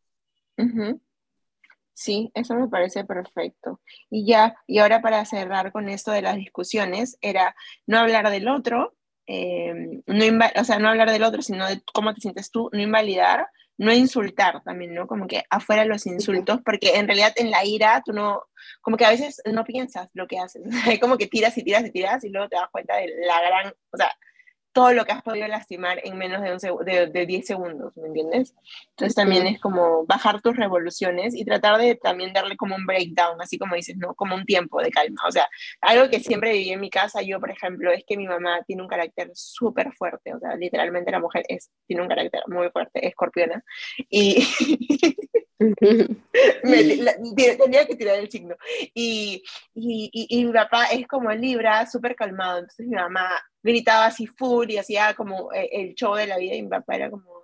[1.99, 3.81] Sí, eso me parece perfecto.
[4.09, 7.57] Y ya, y ahora para cerrar con esto de las discusiones, era
[7.89, 8.95] no hablar del otro,
[9.27, 9.75] eh,
[10.07, 10.25] no
[10.61, 13.93] o sea, no hablar del otro, sino de cómo te sientes tú, no invalidar, no
[13.93, 15.09] insultar también, ¿no?
[15.09, 18.45] Como que afuera los insultos, porque en realidad en la ira tú no,
[18.81, 20.63] como que a veces no piensas lo que haces,
[21.01, 23.75] como que tiras y tiras y tiras y luego te das cuenta de la gran,
[23.91, 24.13] o sea,
[24.79, 28.07] todo lo que has podido lastimar en menos de, un de, de 10 segundos, ¿me
[28.07, 28.55] entiendes?
[28.91, 33.43] Entonces también es como bajar tus revoluciones y tratar de también darle como un breakdown,
[33.43, 34.15] así como dices, ¿no?
[34.15, 35.21] Como un tiempo de calma.
[35.27, 35.49] O sea,
[35.81, 38.83] algo que siempre viví en mi casa, yo, por ejemplo, es que mi mamá tiene
[38.83, 43.05] un carácter súper fuerte, o sea, literalmente la mujer es, tiene un carácter muy fuerte,
[43.05, 43.65] escorpiona.
[44.09, 44.47] Y
[46.63, 48.57] me, tenía que tirar el signo.
[48.95, 49.43] Y,
[49.75, 53.31] y, y, y mi papá es como Libra, súper calmado, entonces mi mamá
[53.63, 56.97] gritaba así full y hacía como eh, el show de la vida y mi papá
[56.97, 57.39] era como,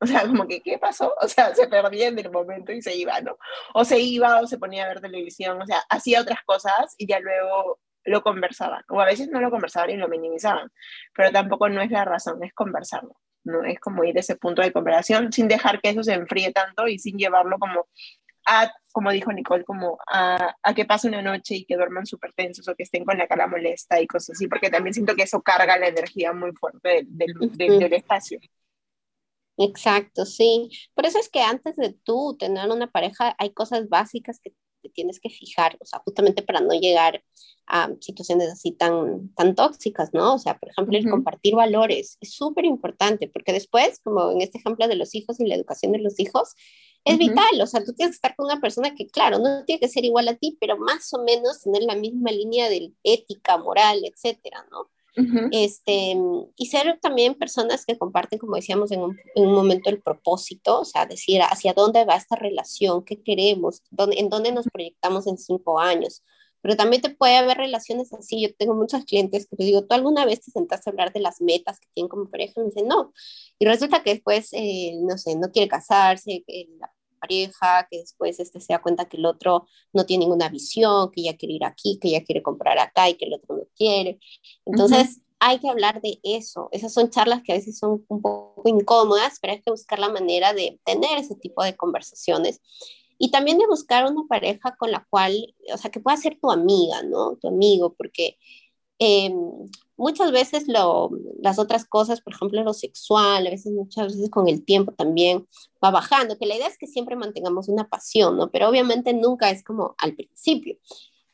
[0.00, 1.14] o sea, como que, ¿qué pasó?
[1.20, 3.36] O sea, se perdía en el momento y se iba, ¿no?
[3.74, 7.06] O se iba o se ponía a ver televisión, o sea, hacía otras cosas y
[7.06, 8.82] ya luego lo conversaban.
[8.88, 10.70] O a veces no lo conversaban y lo minimizaban,
[11.14, 13.16] pero tampoco no es la razón, es conversarlo.
[13.44, 13.64] ¿No?
[13.64, 16.86] Es como ir a ese punto de comparación sin dejar que eso se enfríe tanto
[16.88, 17.86] y sin llevarlo como
[18.48, 22.32] a, como dijo Nicole, como a, a que pase una noche y que duerman súper
[22.32, 25.22] tensos o que estén con la cara molesta y cosas así, porque también siento que
[25.22, 28.40] eso carga la energía muy fuerte del, del, del, espacio.
[29.58, 30.70] Exacto, sí.
[30.94, 34.88] Por eso es que antes de tú tener una pareja hay cosas básicas que te
[34.88, 37.22] tienes que fijar, o sea, justamente para no llegar
[37.66, 40.34] a situaciones así tan, tan tóxicas, ¿no?
[40.34, 44.58] O sea, por ejemplo, el compartir valores es súper importante, porque después, como en este
[44.58, 46.54] ejemplo de los hijos y la educación de los hijos,
[47.04, 49.80] es vital, o sea, tú tienes que estar con una persona que, claro, no tiene
[49.80, 53.56] que ser igual a ti, pero más o menos tener la misma línea de ética,
[53.56, 54.90] moral, etcétera, ¿no?
[55.50, 56.16] Este,
[56.56, 60.80] y ser también personas que comparten, como decíamos en un, en un, momento, el propósito,
[60.80, 65.26] o sea, decir hacia dónde va esta relación, qué queremos, dónde, en dónde nos proyectamos
[65.26, 66.22] en cinco años.
[66.60, 68.42] Pero también te puede haber relaciones así.
[68.42, 71.20] Yo tengo muchos clientes que les digo, ¿tú alguna vez te sentaste a hablar de
[71.20, 72.54] las metas que tienen como pareja?
[72.56, 73.12] Y me dicen, no.
[73.58, 78.40] Y resulta que después, eh, no sé, no quiere casarse, que la pareja, que después
[78.40, 81.64] este se da cuenta que el otro no tiene ninguna visión, que ella quiere ir
[81.64, 84.18] aquí, que ella quiere comprar acá y que el otro no quiere.
[84.64, 86.68] Entonces, hay que hablar de eso.
[86.72, 90.08] Esas son charlas que a veces son un poco incómodas, pero hay que buscar la
[90.08, 92.60] manera de tener ese tipo de conversaciones.
[93.18, 96.50] Y también de buscar una pareja con la cual, o sea, que pueda ser tu
[96.50, 97.36] amiga, ¿no?
[97.36, 98.38] Tu amigo, porque
[98.98, 99.32] eh,
[99.96, 104.48] muchas veces lo, las otras cosas, por ejemplo, lo sexual, a veces muchas veces con
[104.48, 105.46] el tiempo también
[105.84, 108.50] va bajando, que la idea es que siempre mantengamos una pasión, ¿no?
[108.50, 110.78] Pero obviamente nunca es como al principio.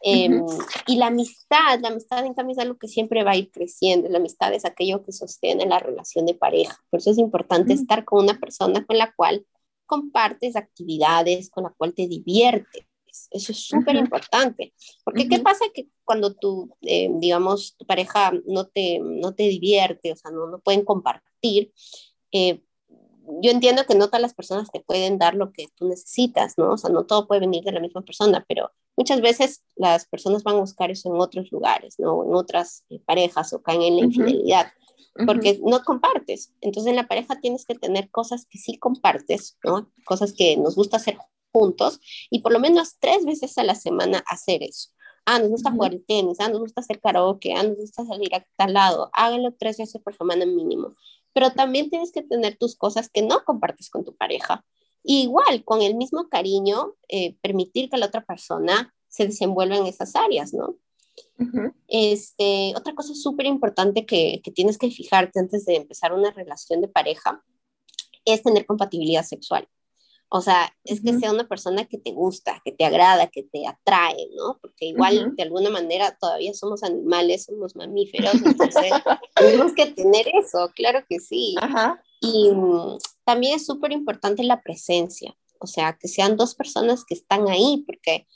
[0.07, 0.45] Em,
[0.87, 4.09] y la amistad, la amistad en cambio es algo que siempre va a ir creciendo,
[4.11, 8.05] la amistad es aquello que sostiene la relación de pareja, por eso es importante estar
[8.05, 9.47] con una persona con la cual
[9.87, 12.85] compartes actividades, con la cual te diviertes,
[13.31, 14.75] eso es súper importante,
[15.05, 20.13] porque ¿qué pasa que cuando tú, eh, digamos, tu pareja no te, no te divierte,
[20.13, 21.73] o sea, no, no pueden compartir?
[22.33, 22.63] Eh,
[23.41, 26.73] yo entiendo que no todas las personas te pueden dar lo que tú necesitas, ¿no?
[26.73, 30.43] O sea, no todo puede venir de la misma persona, pero muchas veces las personas
[30.43, 32.25] van a buscar eso en otros lugares, ¿no?
[32.25, 34.67] En otras eh, parejas o caen en la infidelidad,
[35.27, 36.53] porque no compartes.
[36.61, 39.91] Entonces en la pareja tienes que tener cosas que sí compartes, ¿no?
[40.05, 41.17] Cosas que nos gusta hacer
[41.55, 44.91] juntos y por lo menos tres veces a la semana hacer eso.
[45.25, 48.47] Ah, nos gusta jugar tenis, ah, nos gusta hacer karaoke, ah, nos gusta salir a
[48.57, 49.09] tal lado.
[49.15, 50.95] Háganlo tres veces por semana mínimo
[51.35, 54.65] pero también tienes que tener tus cosas que no compartes con tu pareja.
[55.07, 60.17] igual, con el mismo cariño, eh, permitir que la otra persona se desenvuelva en esas
[60.17, 60.77] áreas, ¿no?
[61.89, 66.81] este, otra cosa súper importante que, que tienes que fijarte antes de empezar una relación
[66.81, 67.45] de pareja
[68.25, 69.69] es tener compatibilidad sexual.
[70.37, 73.69] O sea, es que sea una persona que te gusta, que te agrada, que te
[73.69, 74.59] atrae, ¿no?
[74.61, 78.91] Porque igual, de alguna manera, todavía somos animales, somos mamíferos, entonces
[79.37, 81.55] tenemos que tener eso, claro que sí.
[82.21, 87.15] Y mm, también es súper importante la presencia, o sea, que sean dos personas que
[87.15, 88.27] están ahí, porque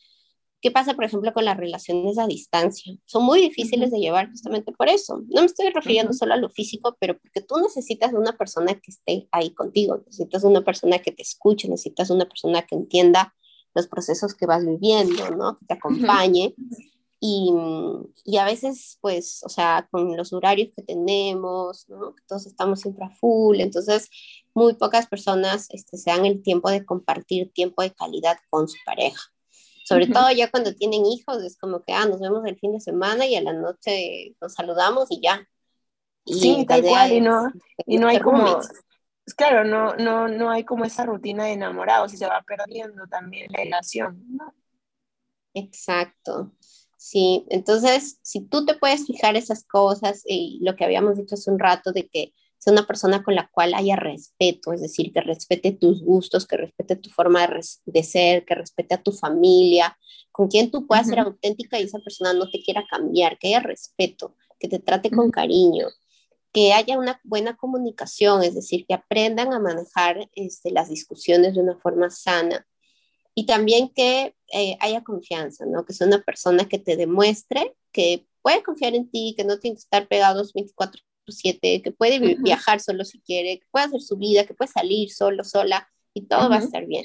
[0.61, 2.93] ¿Qué pasa, por ejemplo, con las relaciones a distancia?
[3.05, 5.23] Son muy difíciles de llevar justamente por eso.
[5.29, 8.75] No me estoy refiriendo solo a lo físico, pero porque tú necesitas de una persona
[8.75, 13.35] que esté ahí contigo, necesitas una persona que te escuche, necesitas una persona que entienda
[13.75, 15.57] los procesos que vas viviendo, ¿no?
[15.57, 16.55] Que te acompañe.
[17.21, 17.53] y,
[18.25, 22.15] y, a veces, pues, o sea, con los horarios que tenemos, ¿no?
[22.15, 24.09] Que todos estamos siempre a full, entonces
[24.55, 28.77] muy pocas personas este, se dan el tiempo de compartir tiempo de calidad con su
[28.85, 29.21] pareja.
[29.89, 32.81] Sobre todo ya cuando tienen hijos, es como que, ah, nos vemos el fin de
[32.81, 35.49] semana y a la noche nos saludamos y ya.
[36.27, 37.51] sí, tal cual, y no,
[37.87, 38.61] y no hay como,
[39.35, 43.51] claro, no, no, no hay como esa rutina de enamorados y se va perdiendo también
[43.51, 44.53] la relación, ¿no?
[45.55, 46.53] Exacto.
[46.99, 51.51] Sí, entonces, si tú te puedes fijar esas cosas y lo que habíamos dicho hace
[51.51, 55.21] un rato de que sea una persona con la cual haya respeto, es decir, que
[55.21, 57.49] respete tus gustos, que respete tu forma
[57.87, 59.97] de, ser, que respete a tu familia,
[60.33, 63.61] con quien tú puedas ser auténtica y esa persona no te quiera cambiar, que haya
[63.61, 65.87] respeto, que te trate con cariño,
[66.53, 71.61] que haya una buena comunicación, es decir, que aprendan a manejar este, las discusiones de
[71.61, 72.67] una forma sana.
[73.35, 75.85] Y también que eh, haya confianza, ¿no?
[75.85, 79.77] Que sea una persona que te demuestre que puede confiar en ti, que no tiene
[79.77, 81.01] que estar pegados 24
[81.83, 85.45] que puede viajar solo si quiere, que puede hacer su vida, que puede salir solo,
[85.45, 87.05] sola y todo va a estar bien.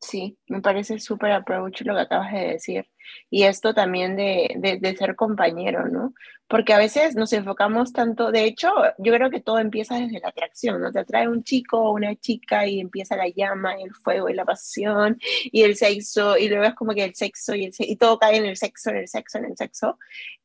[0.00, 2.86] Sí, me parece súper approach lo que acabas de decir.
[3.30, 6.12] Y esto también de, de, ser compañero, ¿no?
[6.48, 10.28] Porque a veces nos enfocamos tanto, de hecho, yo creo que todo empieza desde la
[10.28, 10.92] atracción, ¿no?
[10.92, 14.44] Te atrae un chico o una chica y empieza la llama el fuego y la
[14.44, 15.18] pasión
[15.52, 18.46] y el sexo, y luego es como que el sexo y, el, todo cae en
[18.46, 19.98] el sexo, en el sexo, en el sexo.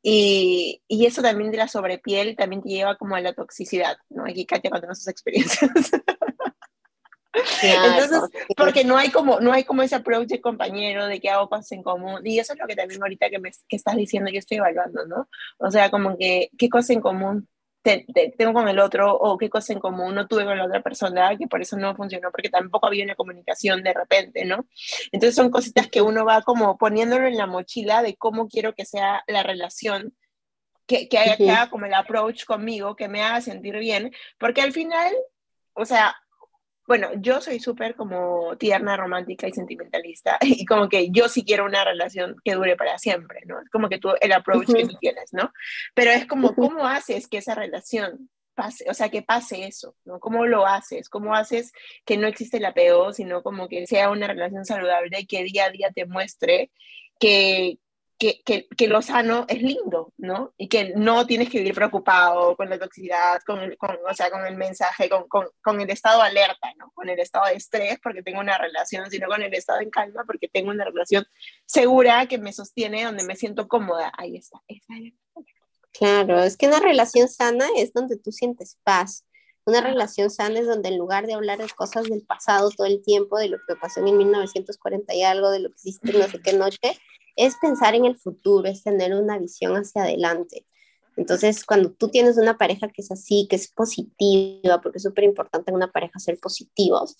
[0.03, 4.25] Y, y eso también de la sobrepiel también te lleva como a la toxicidad, ¿no?
[4.25, 5.71] Aquí Katia contando sus experiencias.
[7.33, 8.21] Entonces,
[8.57, 11.71] porque no hay como no hay como ese approach de compañero de que hago cosas
[11.71, 14.39] en común y eso es lo que también ahorita que me que estás diciendo yo
[14.39, 15.29] estoy evaluando, ¿no?
[15.57, 17.47] O sea, como que qué cosa en común
[17.83, 21.35] tengo con el otro o qué cosa en común no tuve con la otra persona
[21.35, 24.67] que por eso no funcionó porque tampoco había una comunicación de repente, ¿no?
[25.11, 28.85] Entonces son cositas que uno va como poniéndolo en la mochila de cómo quiero que
[28.85, 30.15] sea la relación
[30.85, 34.61] que, que, haya, que haga como el approach conmigo, que me haga sentir bien, porque
[34.61, 35.13] al final,
[35.73, 36.15] o sea,
[36.91, 41.63] bueno, yo soy súper como tierna, romántica y sentimentalista y como que yo sí quiero
[41.63, 43.61] una relación que dure para siempre, ¿no?
[43.61, 45.53] Es como que tú, el approach que tú tienes, ¿no?
[45.93, 50.19] Pero es como, ¿cómo haces que esa relación pase, o sea, que pase eso, ¿no?
[50.19, 51.07] ¿Cómo lo haces?
[51.07, 51.71] ¿Cómo haces
[52.03, 55.67] que no existe el apego, sino como que sea una relación saludable y que día
[55.67, 56.71] a día te muestre
[57.21, 57.77] que,
[58.21, 60.53] que, que, que, lo sano es lindo, ¿no?
[60.55, 64.29] Y que no tienes que vivir preocupado con la toxicidad, con, el, con o sea,
[64.29, 66.91] con el mensaje, con, con, con, el estado alerta, ¿no?
[66.93, 70.23] Con el estado de estrés porque tengo una relación, sino con el estado en calma
[70.27, 71.25] porque tengo una relación
[71.65, 74.11] segura que me sostiene, donde me siento cómoda.
[74.15, 74.61] Ahí está.
[74.67, 75.13] Esa es
[75.91, 79.25] Claro, es que una relación sana es donde tú sientes paz.
[79.65, 83.01] Una relación sana es donde en lugar de hablar de cosas del pasado todo el
[83.01, 86.39] tiempo, de lo que pasó en 1940 y algo, de lo que hiciste no sé
[86.39, 86.99] qué noche,
[87.35, 90.65] es pensar en el futuro, es tener una visión hacia adelante.
[91.17, 95.25] Entonces, cuando tú tienes una pareja que es así, que es positiva, porque es súper
[95.25, 97.17] importante en una pareja ser positivos,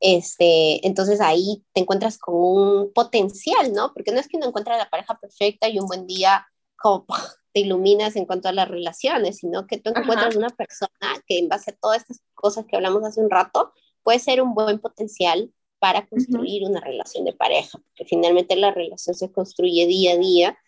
[0.00, 3.92] este, entonces ahí te encuentras con un potencial, ¿no?
[3.94, 6.46] Porque no es que uno encuentre la pareja perfecta y un buen día
[6.76, 7.06] como
[7.52, 11.48] te iluminas en cuanto a las relaciones, sino que tú encuentras una persona que en
[11.48, 15.52] base a todas estas cosas que hablamos hace un rato, puede ser un buen potencial
[15.84, 20.58] para construir una relación de pareja, porque finalmente la relación se construye día a día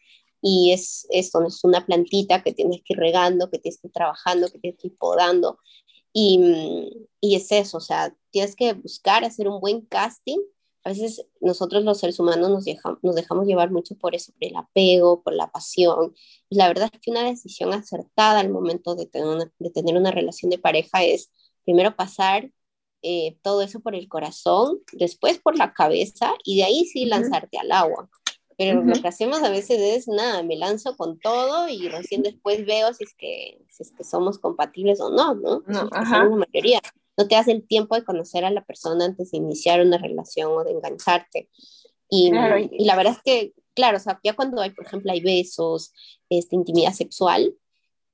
[0.43, 3.95] y es esto, es una plantita que tienes que ir regando, que tienes que ir
[3.95, 5.59] trabajando, que tienes que ir podando.
[6.13, 10.41] Y, y es eso, o sea, tienes que buscar hacer un buen casting
[10.85, 12.65] a veces nosotros los seres humanos nos,
[13.03, 16.15] nos dejamos llevar mucho por eso, por el apego, por la pasión.
[16.51, 19.97] Y la verdad es que una decisión acertada al momento de tener una, de tener
[19.97, 21.33] una relación de pareja es
[21.65, 22.53] primero pasar
[23.09, 27.57] eh, todo eso por el corazón, después por la cabeza y de ahí sí lanzarte
[27.57, 28.11] al agua.
[28.59, 32.67] Pero lo que hacemos a veces es, nada, me lanzo con todo y recién después
[32.67, 35.63] veo si es que, si es que somos compatibles o no, ¿no?
[35.69, 36.25] no ajá.
[36.25, 36.81] la mayoría
[37.17, 40.51] no te das el tiempo de conocer a la persona antes de iniciar una relación
[40.51, 41.49] o de engancharte.
[42.11, 42.33] Y,
[42.73, 45.93] y la verdad es que, claro, o sea, ya cuando hay, por ejemplo, hay besos,
[46.29, 47.55] este, intimidad sexual,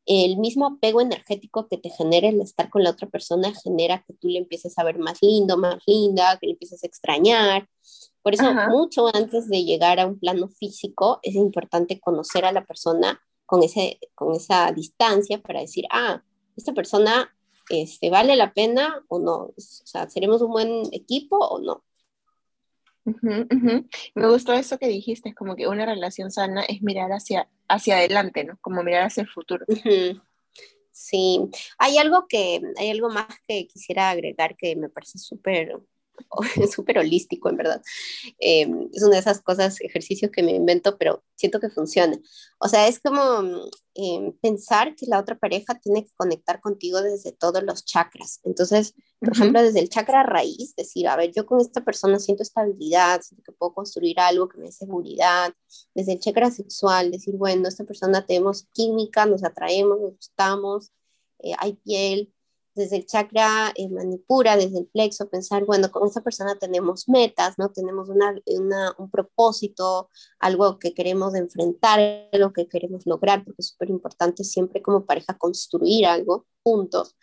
[0.07, 4.15] el mismo apego energético que te genera el estar con la otra persona genera que
[4.15, 7.69] tú le empieces a ver más lindo, más linda, que le empieces a extrañar.
[8.23, 12.65] Por eso, mucho antes de llegar a un plano físico, es importante conocer a la
[12.65, 16.23] persona con, ese, con esa distancia para decir, ah,
[16.57, 17.31] esta persona
[17.69, 19.37] este, ¿vale la pena o no?
[19.37, 21.85] O sea, ¿seremos un buen equipo o no?
[23.05, 27.97] Me gustó eso que dijiste, es como que una relación sana es mirar hacia, hacia
[27.97, 28.59] adelante, ¿no?
[28.61, 29.67] Como mirar hacia el futuro.
[30.95, 31.41] Sí,
[31.79, 35.75] hay algo que, hay algo más que quisiera agregar que me parece súper
[36.75, 37.83] súper holístico, en verdad.
[38.39, 42.19] Em, es una de esas cosas, ejercicios que me invento, pero siento que funciona.
[42.59, 43.23] O sea, es como
[43.95, 48.41] em, pensar que la otra pareja tiene que conectar contigo desde todos los chakras.
[48.45, 52.43] Entonces, por ejemplo, desde el chakra raíz, decir, a ver, yo con esta persona siento
[52.43, 55.53] estabilidad, siento que puedo construir algo que me dé seguridad.
[55.95, 60.93] Desde el chakra sexual, decir, bueno, esta persona tenemos química, nos atraemos, nos gustamos,
[61.43, 62.32] eh, hay piel,
[62.75, 67.59] desde el chakra eh, manipura, desde el plexo, pensar, bueno, con esta persona tenemos metas,
[67.59, 67.71] ¿no?
[67.71, 68.35] Tenemos una,
[68.99, 70.09] un propósito,
[70.39, 75.37] algo que queremos enfrentar, algo que queremos lograr, porque es súper importante siempre como pareja
[75.37, 77.17] construir algo juntos.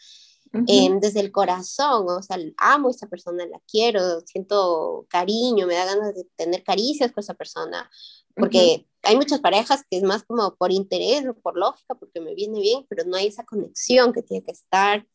[0.68, 5.76] Em, desde el corazón, o sea, amo a esta persona, la quiero, siento cariño, me
[5.76, 7.88] da ganas de tener caricias con esa persona,
[8.36, 12.34] porque hay muchas parejas que es más como por interés o por lógica, porque me
[12.34, 15.06] viene bien, pero no hay esa conexión que tiene que estar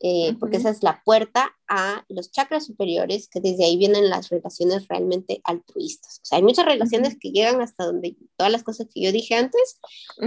[0.00, 4.28] eh, porque esa es la puerta a los chakras superiores, que desde ahí vienen las
[4.28, 6.20] relaciones realmente altruistas.
[6.22, 9.34] O sea, hay muchas relaciones que llegan hasta donde todas las cosas que yo dije
[9.34, 9.80] antes,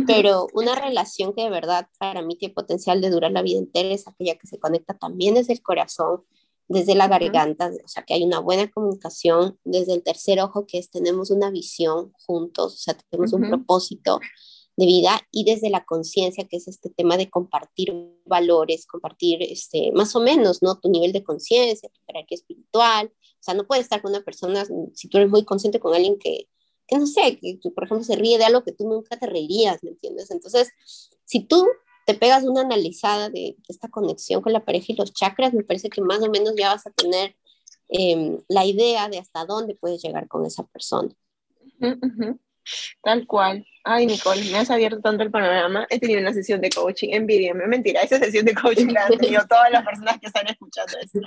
[0.07, 3.89] pero una relación que de verdad para mí tiene potencial de durar la vida entera
[3.89, 6.24] es aquella que se conecta también desde el corazón,
[6.67, 10.78] desde la garganta, o sea, que hay una buena comunicación, desde el tercer ojo, que
[10.78, 14.20] es tenemos una visión juntos, o sea, tenemos un propósito
[14.80, 17.93] de vida y desde la conciencia, que es este tema de compartir
[18.25, 20.80] valores, compartir este, más o menos, ¿no?
[20.80, 23.11] Tu nivel de conciencia, tu jerarquía espiritual.
[23.13, 26.17] O sea, no puedes estar con una persona, si tú eres muy consciente con alguien
[26.17, 26.47] que,
[26.88, 29.84] que no sé, que por ejemplo se ríe de algo que tú nunca te reirías,
[29.84, 30.32] ¿me entiendes?
[30.32, 30.69] Entonces,
[31.25, 31.67] si tú
[32.05, 35.89] te pegas una analizada de esta conexión con la pareja y los chakras, me parece
[35.89, 37.36] que más o menos ya vas a tener
[37.89, 41.13] em, la idea de hasta dónde puedes llegar con esa persona.
[43.01, 43.65] Tal cual.
[43.84, 45.88] Ay, Nicole, me has abierto tanto el panorama.
[45.89, 49.45] He tenido una sesión de coaching, envidia, mentira, esa sesión de coaching la han tenido
[49.49, 51.20] todas las personas que están escuchando esto.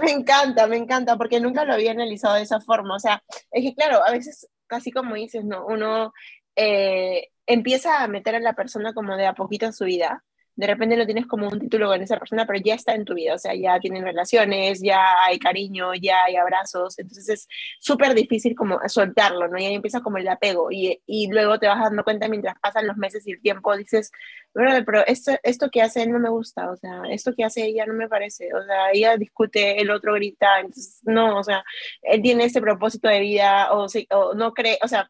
[0.00, 2.96] me encanta, me encanta, porque nunca lo había analizado de esa forma.
[2.96, 5.66] O sea, es que claro, a veces, casi como dices, ¿no?
[5.66, 6.12] Uno
[6.56, 10.24] eh, empieza a meter a la persona como de a poquito en su vida,
[10.58, 13.14] de repente no tienes como un título con esa persona, pero ya está en tu
[13.14, 17.48] vida, o sea, ya tienen relaciones, ya hay cariño, ya hay abrazos, entonces es
[17.78, 19.56] súper difícil como soltarlo, ¿no?
[19.56, 22.88] Y ahí empieza como el apego y, y, luego te vas dando cuenta mientras pasan
[22.88, 24.10] los meses y el tiempo, dices,
[24.52, 27.64] bueno, pero esto, esto que hace él no me gusta, o sea, esto que hace
[27.64, 31.62] ella no me parece, o sea, ella discute, el otro grita, entonces, no, o sea,
[32.02, 35.08] él tiene ese propósito de vida o, o no cree, o sea,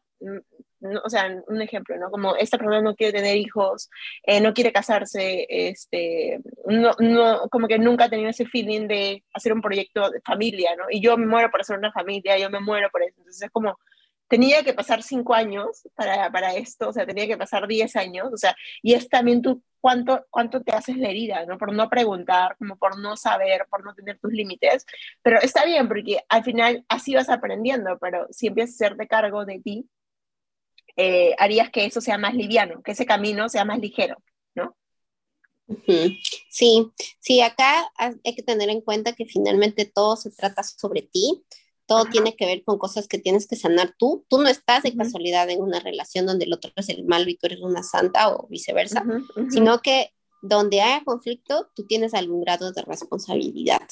[0.81, 2.09] o sea, un ejemplo, ¿no?
[2.11, 3.89] Como esta persona no quiere tener hijos,
[4.23, 9.23] eh, no quiere casarse, este, no, no, como que nunca ha tenido ese feeling de
[9.33, 10.85] hacer un proyecto de familia, ¿no?
[10.89, 13.15] Y yo me muero por hacer una familia, yo me muero por eso.
[13.17, 13.77] Entonces es como,
[14.29, 18.29] tenía que pasar cinco años para, para esto, o sea, tenía que pasar diez años,
[18.31, 21.57] o sea, y es también tú cuánto, cuánto te haces la herida, ¿no?
[21.57, 24.85] Por no preguntar, como por no saber, por no tener tus límites,
[25.23, 29.45] pero está bien porque al final así vas aprendiendo, pero si empiezas a hacerte cargo
[29.45, 29.89] de ti,
[31.01, 34.17] eh, harías que eso sea más liviano, que ese camino sea más ligero,
[34.53, 34.75] ¿no?
[36.49, 36.91] Sí,
[37.21, 41.41] sí, acá hay que tener en cuenta que finalmente todo se trata sobre ti,
[41.85, 44.25] todo tiene que ver con cosas que tienes que sanar tú.
[44.27, 47.37] Tú no estás de casualidad en una relación donde el otro es el malo y
[47.37, 49.05] tú eres una santa o viceversa,
[49.49, 53.87] sino que donde haya conflicto, tú tienes algún grado de responsabilidad.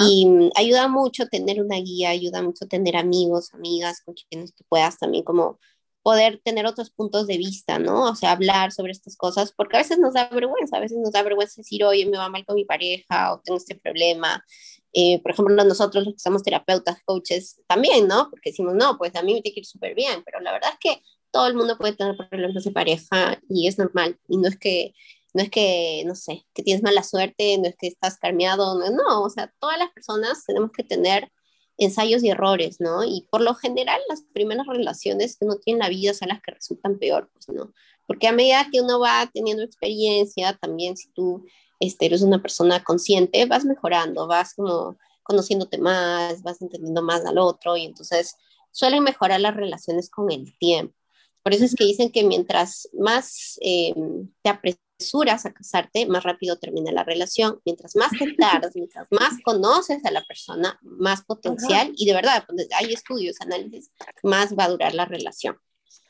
[0.00, 4.64] Y mm, ayuda mucho tener una guía, ayuda mucho tener amigos, amigas con quienes tú
[4.68, 5.58] puedas también como
[6.02, 8.10] poder tener otros puntos de vista, ¿no?
[8.10, 11.12] O sea, hablar sobre estas cosas, porque a veces nos da vergüenza, a veces nos
[11.12, 14.44] da vergüenza decir, oye, me va mal con mi pareja o tengo este problema.
[14.92, 18.28] Eh, por ejemplo, nosotros los que somos terapeutas, coaches, también, ¿no?
[18.30, 20.70] Porque decimos, no, pues a mí me tiene que ir súper bien, pero la verdad
[20.72, 24.48] es que todo el mundo puede tener problemas de pareja y es normal, y no
[24.48, 24.94] es que
[25.34, 28.90] no es que, no sé, que tienes mala suerte, no es que estás carmeado, no,
[28.90, 31.30] no, o sea, todas las personas tenemos que tener
[31.78, 33.04] ensayos y errores, ¿no?
[33.04, 36.40] Y por lo general las primeras relaciones que uno tiene en la vida son las
[36.42, 37.72] que resultan peor, pues, ¿no?
[38.06, 41.44] Porque a medida que uno va teniendo experiencia, también si tú
[41.80, 47.38] este, eres una persona consciente, vas mejorando, vas como conociéndote más, vas entendiendo más al
[47.38, 48.36] otro y entonces
[48.70, 50.94] suelen mejorar las relaciones con el tiempo.
[51.42, 53.94] Por eso es que dicen que mientras más eh,
[54.42, 57.60] te apresuras a casarte, más rápido termina la relación.
[57.64, 62.44] Mientras más te tardas, mientras más conoces a la persona, más potencial, y de verdad,
[62.46, 63.90] pues, hay estudios, análisis,
[64.22, 65.56] más va a durar la relación.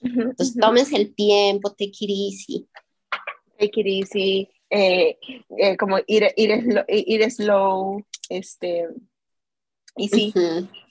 [0.00, 2.68] Entonces, tómense el tiempo, take it easy.
[3.58, 5.18] Take it easy, eh,
[5.58, 8.88] eh, como ir, ir, ir slow, este,
[9.94, 10.32] y sí,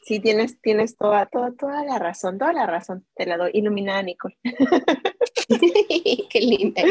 [0.04, 3.06] sí, tienes, tienes toda, toda, toda la razón, toda la razón.
[3.16, 4.38] Te la doy iluminada, Nicole.
[6.30, 6.84] Qué linda.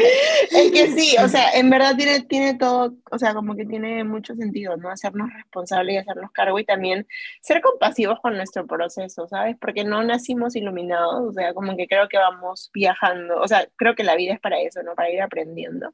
[0.51, 4.03] Es que sí, o sea, en verdad tiene, tiene todo, o sea, como que tiene
[4.03, 4.89] mucho sentido, ¿no?
[4.89, 7.07] Hacernos responsables y hacernos cargo y también
[7.41, 9.55] ser compasivos con nuestro proceso, ¿sabes?
[9.59, 13.95] Porque no nacimos iluminados, o sea, como que creo que vamos viajando, o sea, creo
[13.95, 14.95] que la vida es para eso, ¿no?
[14.95, 15.93] Para ir aprendiendo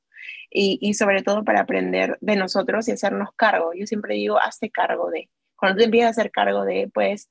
[0.49, 3.73] y, y sobre todo para aprender de nosotros y hacernos cargo.
[3.73, 7.29] Yo siempre digo, hazte cargo de cuando te empiezas a hacer cargo de, pues,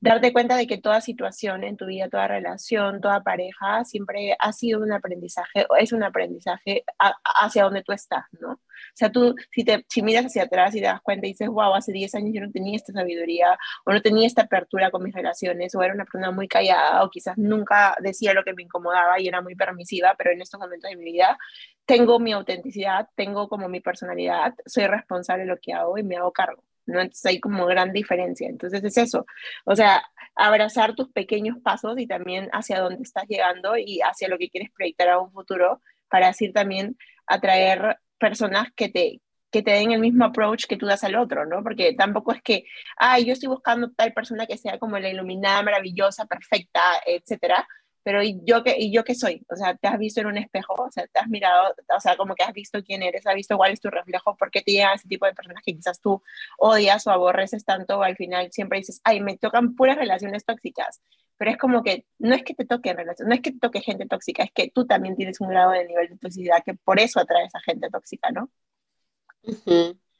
[0.00, 4.52] darte cuenta de que toda situación en tu vida, toda relación, toda pareja, siempre ha
[4.52, 8.52] sido un aprendizaje, o es un aprendizaje hacia donde tú estás, ¿no?
[8.52, 8.58] O
[8.94, 11.74] sea, tú, si, te, si miras hacia atrás y te das cuenta y dices, wow,
[11.74, 15.14] hace 10 años yo no tenía esta sabiduría, o no tenía esta apertura con mis
[15.14, 19.20] relaciones, o era una persona muy callada, o quizás nunca decía lo que me incomodaba
[19.20, 21.38] y era muy permisiva, pero en estos momentos de mi vida
[21.84, 26.16] tengo mi autenticidad, tengo como mi personalidad, soy responsable de lo que hago y me
[26.16, 26.64] hago cargo.
[26.90, 27.00] ¿No?
[27.00, 28.48] Entonces hay como gran diferencia.
[28.48, 29.26] Entonces es eso,
[29.64, 30.02] o sea,
[30.34, 34.70] abrazar tus pequeños pasos y también hacia dónde estás llegando y hacia lo que quieres
[34.70, 39.20] proyectar a un futuro para así también atraer personas que te,
[39.50, 41.62] que te den el mismo approach que tú das al otro, ¿no?
[41.62, 42.64] Porque tampoco es que,
[42.96, 47.66] ay, yo estoy buscando tal persona que sea como la iluminada, maravillosa, perfecta, etcétera,
[48.02, 49.44] pero ¿y yo, qué, ¿y yo qué soy?
[49.50, 52.16] O sea, te has visto en un espejo, o sea, te has mirado, o sea,
[52.16, 54.72] como que has visto quién eres, has visto cuál es tu reflejo, por qué te
[54.72, 56.22] llegan ese tipo de personas que quizás tú
[56.58, 61.00] odias o aborreces tanto, o al final siempre dices, ay, me tocan puras relaciones tóxicas,
[61.36, 63.80] pero es como que no es que te toque relaciones, no es que te toque
[63.80, 67.00] gente tóxica, es que tú también tienes un grado de nivel de toxicidad que por
[67.00, 68.50] eso atraes a gente tóxica, ¿no?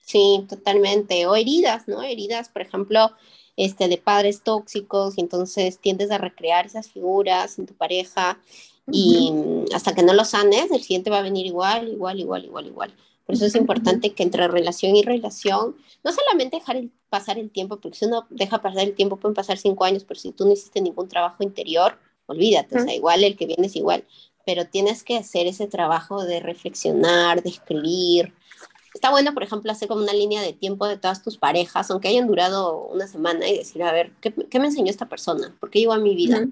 [0.01, 1.27] Sí, totalmente.
[1.27, 2.03] O heridas, ¿no?
[2.03, 3.11] Heridas, por ejemplo,
[3.57, 8.39] este, de padres tóxicos y entonces tiendes a recrear esas figuras en tu pareja
[8.91, 9.33] y
[9.75, 12.95] hasta que no lo sanes, el siguiente va a venir igual, igual, igual, igual, igual.
[13.25, 17.79] Por eso es importante que entre relación y relación, no solamente dejar pasar el tiempo,
[17.79, 20.53] porque si uno deja pasar el tiempo pueden pasar cinco años, pero si tú no
[20.53, 21.97] hiciste ningún trabajo interior,
[22.27, 24.05] olvídate, o sea, igual el que viene es igual,
[24.45, 28.35] pero tienes que hacer ese trabajo de reflexionar, de escribir,
[28.95, 32.09] está bueno, por ejemplo, hacer como una línea de tiempo de todas tus parejas, aunque
[32.09, 35.55] hayan durado una semana y decir, a ver, ¿qué, qué me enseñó esta persona?
[35.61, 36.47] ¿Por qué llegó a mi vida?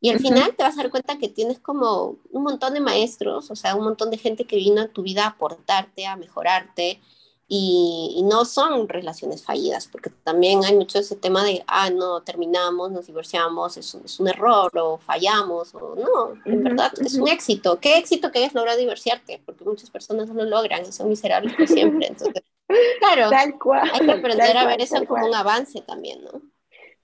[0.00, 3.50] Y al final te vas a dar cuenta que tienes como un montón de maestros,
[3.50, 7.00] o sea, un montón de gente que vino a tu vida a aportarte, a mejorarte,
[7.46, 12.90] y, no son relaciones fallidas, porque también hay mucho ese tema de, ah, no, terminamos,
[12.90, 17.28] nos divorciamos, es un, es un error, o fallamos, o no, en verdad es un
[17.28, 17.78] éxito.
[17.80, 19.42] ¿Qué éxito que hayas logrado divorciarte?
[19.44, 22.06] Porque muchas personas no lo logran y son miserables por siempre.
[22.08, 22.42] Entonces,
[23.00, 26.40] claro, tal cual, hay que aprender a ver eso como un avance también, ¿no?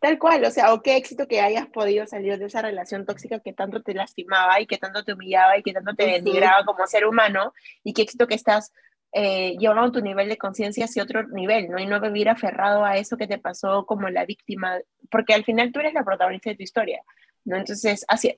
[0.01, 3.41] Tal cual, o sea, o qué éxito que hayas podido salir de esa relación tóxica
[3.41, 6.87] que tanto te lastimaba y que tanto te humillaba y que tanto te denigraba como
[6.87, 7.53] ser humano,
[7.85, 8.73] y qué éxito que estás
[9.13, 11.79] eh, llevando tu nivel de conciencia hacia otro nivel, ¿no?
[11.79, 14.79] Y no vivir aferrado a eso que te pasó como la víctima,
[15.11, 17.03] porque al final tú eres la protagonista de tu historia,
[17.45, 17.57] ¿no?
[17.57, 18.37] Entonces, ¿hacia,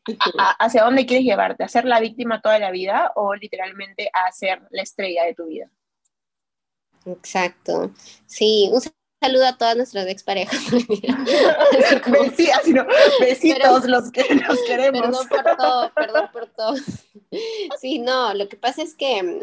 [0.59, 1.65] ¿hacia dónde quieres llevarte?
[1.65, 5.47] ¿A ser la víctima toda la vida o literalmente a ser la estrella de tu
[5.47, 5.71] vida?
[7.05, 7.93] Exacto.
[8.27, 8.81] Sí, un
[9.21, 10.59] saludo a todas nuestras exparejas.
[13.21, 15.27] besitos los que nos queremos.
[15.27, 16.75] Perdón por todo, perdón por todo.
[17.81, 19.41] Sí, no, lo que pasa es que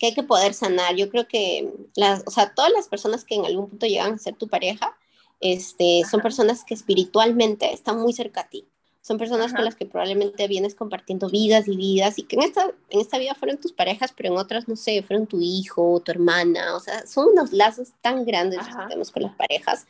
[0.00, 0.96] que hay que poder sanar.
[0.96, 4.18] Yo creo que las, o sea, todas las personas que en algún punto llegan a
[4.18, 4.96] ser tu pareja,
[5.40, 8.66] este, son personas que espiritualmente están muy cerca a ti.
[9.02, 12.70] Son personas con las que probablemente vienes compartiendo vidas y vidas y que en esta,
[12.90, 16.12] en esta vida fueron tus parejas, pero en otras, no sé, fueron tu hijo, tu
[16.12, 16.76] hermana.
[16.76, 19.86] O sea, son unos lazos tan grandes que tenemos con las parejas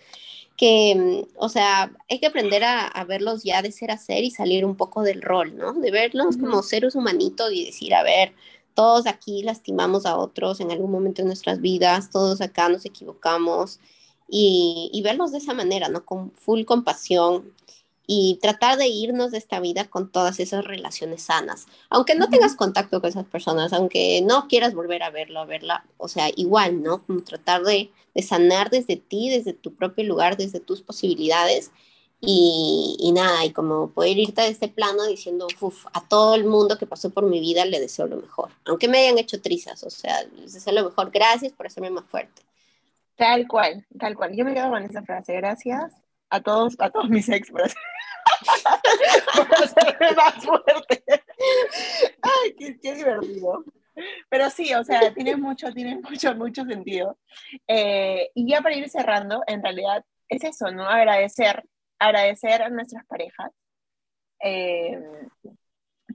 [0.57, 4.65] que, o sea, hay que aprender a, verlos ya de ser a ser y salir
[4.65, 5.73] un poco del rol, ¿no?
[5.73, 8.35] De verlos como seres humanitos y decir, a ver,
[8.81, 13.79] todos aquí lastimamos a otros en algún momento de nuestras vidas, todos acá nos equivocamos
[14.27, 16.07] y, verlos de esa manera, ¿no?
[16.07, 17.53] Con full compasión
[18.07, 21.67] y tratar de irnos de esta vida con todas esas relaciones sanas.
[21.91, 25.85] Aunque no tengas contacto con esas personas, aunque no quieras volver a verlo, a verla,
[25.99, 27.05] o sea, igual, ¿no?
[27.05, 31.71] Como tratar de, de sanar desde ti, desde tu propio lugar, desde tus posibilidades
[32.23, 36.77] y, nada, y como poder irte a este plano diciendo, uff, a todo el mundo
[36.77, 39.91] que pasó por mi vida le deseo lo mejor, aunque me hayan hecho trizas, o
[39.91, 42.43] sea, les deseo lo mejor, gracias por hacerme más fuerte.
[43.17, 44.35] Tal cual, tal cual.
[44.35, 45.93] Yo me quedo con esa frase, gracias
[46.31, 47.75] a todos, a todos mis ex por, hacerme
[50.17, 51.05] más fuerte.
[52.23, 53.65] Ay, qué, qué, divertido.
[54.29, 57.19] Pero sí, o sea, tiene mucho, tiene mucho, mucho sentido.
[57.67, 60.89] Eh, y ya para ir cerrando, en realidad es eso, ¿no?
[60.89, 61.65] Agradecer
[62.01, 63.53] agradecer a nuestras parejas
[64.43, 64.99] eh,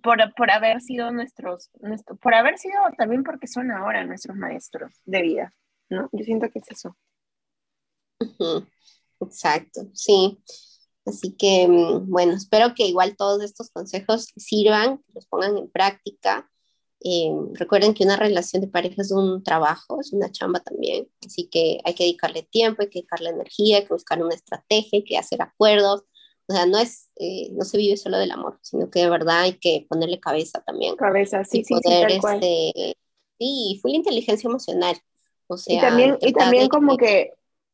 [0.04, 1.70] por, por, haber sido nuestros,
[2.22, 5.54] por haber sido también porque son ahora nuestros maestros de vida,
[5.90, 6.10] ¿no?
[6.12, 6.98] Yo siento que es eso.
[9.22, 10.44] Exacto, sí.
[11.06, 16.50] Así que, mm, bueno, espero que igual todos estos consejos sirvan, los pongan en práctica.
[17.08, 21.48] Eh, recuerden que una relación de pareja es un trabajo, es una chamba también, así
[21.48, 25.04] que hay que dedicarle tiempo, hay que dedicarle energía, hay que buscar una estrategia, hay
[25.04, 26.04] que hacer acuerdos.
[26.48, 29.42] O sea, no es, eh, no se vive solo del amor, sino que de verdad
[29.42, 30.96] hay que ponerle cabeza también.
[30.96, 32.36] Cabeza, sí, sí, sí, tal cual.
[32.38, 32.98] Este,
[33.38, 34.98] sí, full inteligencia emocional.
[35.46, 37.34] O sea, y también, y también como que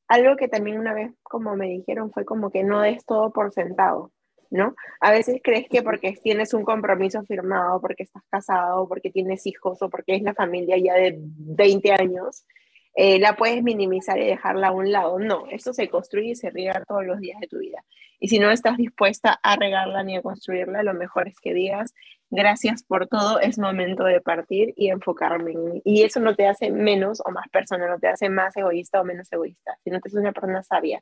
[0.09, 3.53] algo que también una vez como me dijeron fue como que no des todo por
[3.53, 4.11] sentado.
[4.52, 4.76] ¿No?
[4.99, 9.82] A veces crees que porque tienes un compromiso firmado, porque estás casado, porque tienes hijos
[9.82, 12.45] o porque es la familia ya de 20 años,
[12.93, 15.20] eh, la puedes minimizar y dejarla a un lado.
[15.20, 17.84] No, esto se construye y se riega todos los días de tu vida.
[18.20, 21.93] Y si no estás dispuesta a regarla ni a construirla, lo mejor es que digas,
[22.30, 25.82] gracias por todo, es momento de partir y enfocarme en mí.
[25.86, 29.06] Y eso no te hace menos o más persona, no te hace más egoísta o
[29.06, 31.02] menos egoísta, sino que es una persona sabia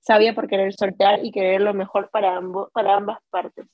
[0.00, 3.66] sabia por querer soltar y querer lo mejor para, ambos, para ambas partes.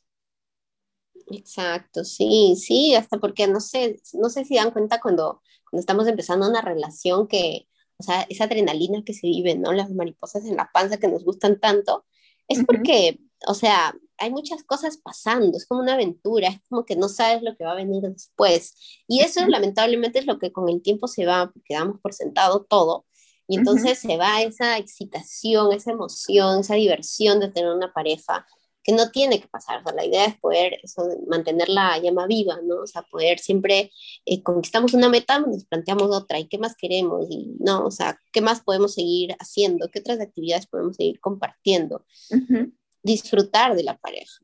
[1.28, 6.06] Exacto, sí, sí, hasta porque no sé, no sé si dan cuenta cuando, cuando estamos
[6.06, 7.66] empezando una relación que,
[7.96, 9.72] o sea, esa adrenalina que se vive, ¿no?
[9.72, 12.04] Las mariposas en la panza que nos gustan tanto,
[12.48, 13.18] es porque,
[13.48, 17.42] o sea, hay muchas cosas pasando, es como una aventura, es como que no sabes
[17.42, 18.76] lo que va a venir después.
[19.08, 22.64] Y eso lamentablemente es lo que con el tiempo se va, porque damos por sentado
[22.64, 23.04] todo,
[23.48, 28.46] y entonces se va esa excitación, esa emoción, esa diversión de tener una pareja
[28.86, 29.80] que no tiene que pasar.
[29.80, 30.80] O sea, la idea es poder
[31.26, 32.82] mantener la llama viva, ¿no?
[32.82, 33.90] O sea, poder siempre
[34.24, 37.26] eh, conquistamos una meta, nos planteamos otra, ¿y qué más queremos?
[37.28, 39.90] Y no, o sea, ¿qué más podemos seguir haciendo?
[39.90, 42.04] ¿Qué otras actividades podemos seguir compartiendo?
[43.02, 44.38] Disfrutar de la pareja.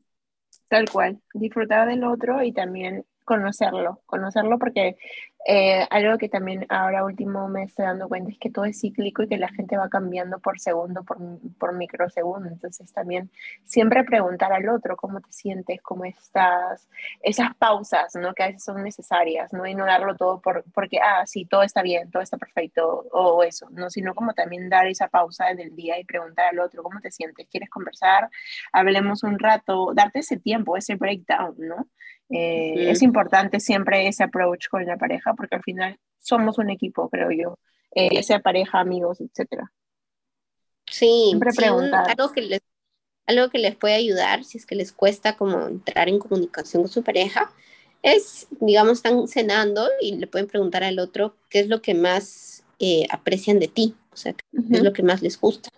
[0.67, 4.97] Tal cual, disfrutar del otro y también conocerlo, conocerlo porque
[5.45, 9.23] eh, algo que también ahora último me estoy dando cuenta es que todo es cíclico
[9.23, 11.17] y que la gente va cambiando por segundo, por,
[11.57, 12.47] por microsegundo.
[12.47, 13.29] Entonces también
[13.65, 16.87] siempre preguntar al otro cómo te sientes, cómo estás,
[17.21, 18.33] esas pausas, ¿no?
[18.33, 19.65] Que a veces son necesarias, ¿no?
[19.67, 23.43] Y no darlo todo por, porque, ah, sí, todo está bien, todo está perfecto o
[23.43, 23.89] eso, ¿no?
[23.89, 27.11] Sino como también dar esa pausa en el día y preguntar al otro cómo te
[27.11, 28.29] sientes, ¿quieres conversar?
[28.71, 31.87] Hablemos un rato, darte ese tiempo, ese breakdown, ¿no?
[32.35, 37.07] Eh, es importante siempre ese approach con la pareja porque al final somos un equipo,
[37.09, 37.59] creo yo,
[37.91, 39.71] eh, sea pareja, amigos, etcétera.
[40.89, 42.09] Sí, siempre preguntar.
[42.09, 42.61] algo, que les,
[43.27, 46.91] algo que les puede ayudar si es que les cuesta como entrar en comunicación con
[46.91, 47.51] su pareja
[48.01, 52.63] es, digamos, están cenando y le pueden preguntar al otro qué es lo que más
[52.79, 55.69] eh, aprecian de ti, o sea, qué es lo que más les gusta.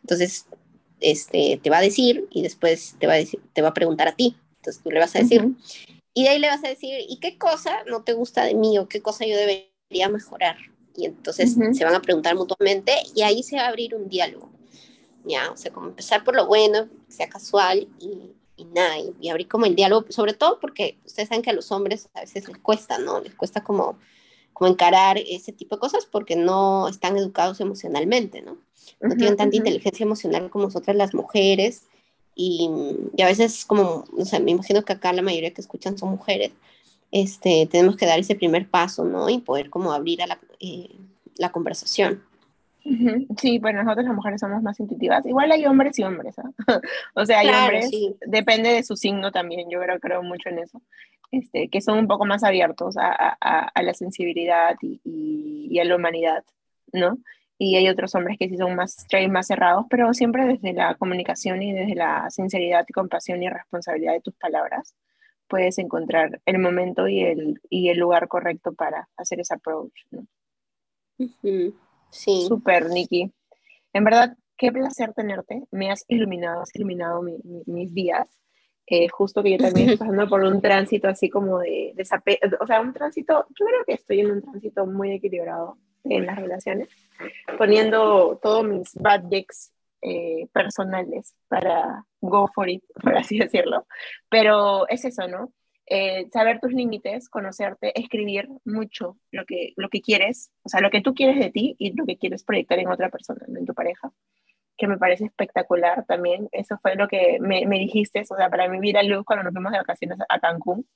[0.00, 0.46] Entonces,
[1.00, 4.08] este, te va a decir y después te va a, decir, te va a preguntar
[4.08, 4.36] a ti.
[4.60, 5.48] Entonces tú le vas a decir,
[6.12, 8.78] y de ahí le vas a decir, ¿y qué cosa no te gusta de mí
[8.78, 10.56] o qué cosa yo debería mejorar?
[10.94, 14.50] Y entonces se van a preguntar mutuamente y ahí se va a abrir un diálogo.
[15.24, 19.28] Ya, o sea, como empezar por lo bueno, que sea casual y, y nada, y,
[19.30, 22.46] abrir como el diálogo, sobre todo porque ustedes saben que a los hombres a veces
[22.48, 23.20] les cuesta, ¿no?
[23.20, 23.98] Les cuesta como,
[24.52, 28.58] como encarar ese tipo de cosas porque no están educados emocionalmente, ¿no?
[29.00, 31.84] No tienen tanta inteligencia emocional como nosotras las mujeres
[32.34, 32.70] y,
[33.22, 36.52] a veces como, o sea, me imagino que acá la mayoría que escuchan son mujeres,
[37.12, 39.28] este, tenemos que dar ese primer paso, ¿no?
[39.28, 40.90] Y poder como abrir a la, eh,
[41.36, 42.22] la conversación.
[43.38, 45.24] Sí, bueno, nosotros las mujeres somos más intuitivas.
[45.26, 46.50] Igual hay hombres y hombres, ¿ah?
[47.14, 47.90] o sea, hay hombres,
[48.26, 50.80] depende de su signo también, yo creo, creo mucho en eso,
[51.30, 55.78] este, que son un poco más abiertos a, a, a la sensibilidad y, y, y,
[55.78, 56.42] a la humanidad,
[56.92, 57.18] ¿no?
[57.62, 60.94] Y hay otros hombres que sí son más straight, más cerrados, pero siempre desde la
[60.94, 64.94] comunicación y desde la sinceridad y compasión y responsabilidad de tus palabras,
[65.46, 69.92] puedes encontrar el momento y el, y el lugar correcto para hacer ese approach.
[70.10, 70.26] ¿no?
[71.42, 71.74] Sí.
[72.48, 73.30] Súper, Nikki.
[73.92, 75.64] En verdad, qué placer tenerte.
[75.70, 77.20] Me has iluminado, has iluminado
[77.66, 78.26] mis días.
[78.86, 82.04] Eh, justo que yo también estoy pasando por un tránsito así como de, de
[82.58, 86.36] o sea, un tránsito, yo creo que estoy en un tránsito muy equilibrado en las
[86.36, 86.88] relaciones,
[87.58, 89.24] poniendo todos mis bad
[90.02, 93.86] eh, personales para go for it, por así decirlo.
[94.28, 95.52] Pero es eso, ¿no?
[95.86, 100.90] Eh, saber tus límites, conocerte, escribir mucho lo que, lo que quieres, o sea, lo
[100.90, 103.74] que tú quieres de ti y lo que quieres proyectar en otra persona, en tu
[103.74, 104.12] pareja,
[104.78, 106.48] que me parece espectacular también.
[106.52, 109.52] Eso fue lo que me, me dijiste, o sea, para mi vida luz cuando nos
[109.52, 110.86] fuimos de vacaciones a Cancún,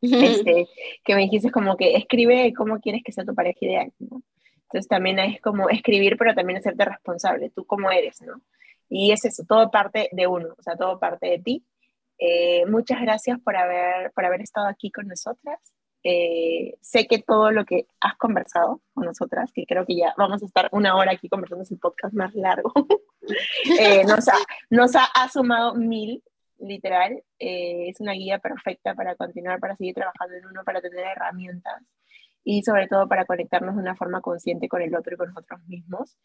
[0.00, 0.68] este,
[1.04, 4.22] que me dijiste como que escribe cómo quieres que sea tu pareja ideal, ¿no?
[4.62, 8.40] Entonces también es como escribir, pero también hacerte responsable, tú cómo eres, ¿no?
[8.88, 11.64] Y es eso, todo parte de uno, o sea, todo parte de ti.
[12.18, 15.58] Eh, muchas gracias por haber, por haber estado aquí con nosotras.
[16.02, 20.42] Eh, sé que todo lo que has conversado con nosotras, que creo que ya vamos
[20.42, 22.72] a estar una hora aquí conversando, es el podcast más largo,
[23.78, 24.36] eh, nos, ha,
[24.70, 26.22] nos ha, sumado mil
[26.60, 31.06] literal, eh, es una guía perfecta para continuar, para seguir trabajando en uno, para tener
[31.06, 31.82] herramientas
[32.44, 35.60] y sobre todo para conectarnos de una forma consciente con el otro y con nosotros
[35.66, 36.16] mismos.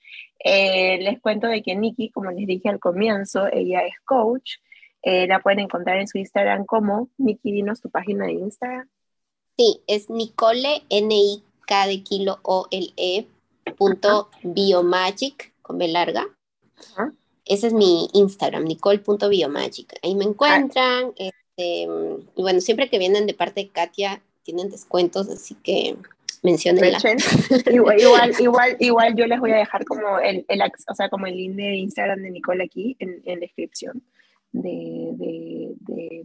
[0.43, 4.57] Eh, les cuento de que Nikki, como les dije al comienzo, ella es coach.
[5.01, 8.89] Eh, la pueden encontrar en su Instagram como Nikki, dinos tu página de Instagram.
[9.57, 13.27] Sí, es Nicole, N-I-K de kilo O-L-E,
[13.77, 16.25] punto biomagic, con B larga.
[17.45, 19.93] Ese es mi Instagram, nicole.biomagic.
[20.03, 21.13] Ahí me encuentran.
[21.15, 21.87] Este,
[22.35, 25.95] y bueno, siempre que vienen de parte de Katia, tienen descuentos, así que
[26.43, 26.99] menciónenla.
[27.71, 31.27] igual, igual, igual, igual, yo les voy a dejar como el, el, o sea, como
[31.27, 34.03] el link de Instagram de Nicole aquí en, en descripción
[34.51, 36.23] de, de,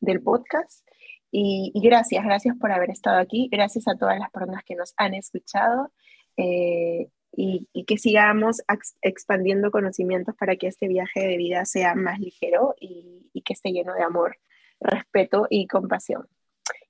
[0.00, 0.86] del podcast.
[1.32, 3.48] Y, y, gracias, gracias por haber estado aquí.
[3.50, 5.92] Gracias a todas las personas que nos han escuchado.
[6.36, 8.62] Eh, y, que sigamos
[9.02, 13.70] expandiendo conocimientos para que este viaje de vida sea más ligero y, y que esté
[13.70, 14.36] lleno de amor,
[14.80, 16.26] respeto y compasión.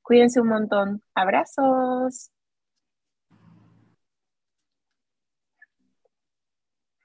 [0.03, 1.03] Cuídense un montón.
[1.15, 2.31] Abrazos.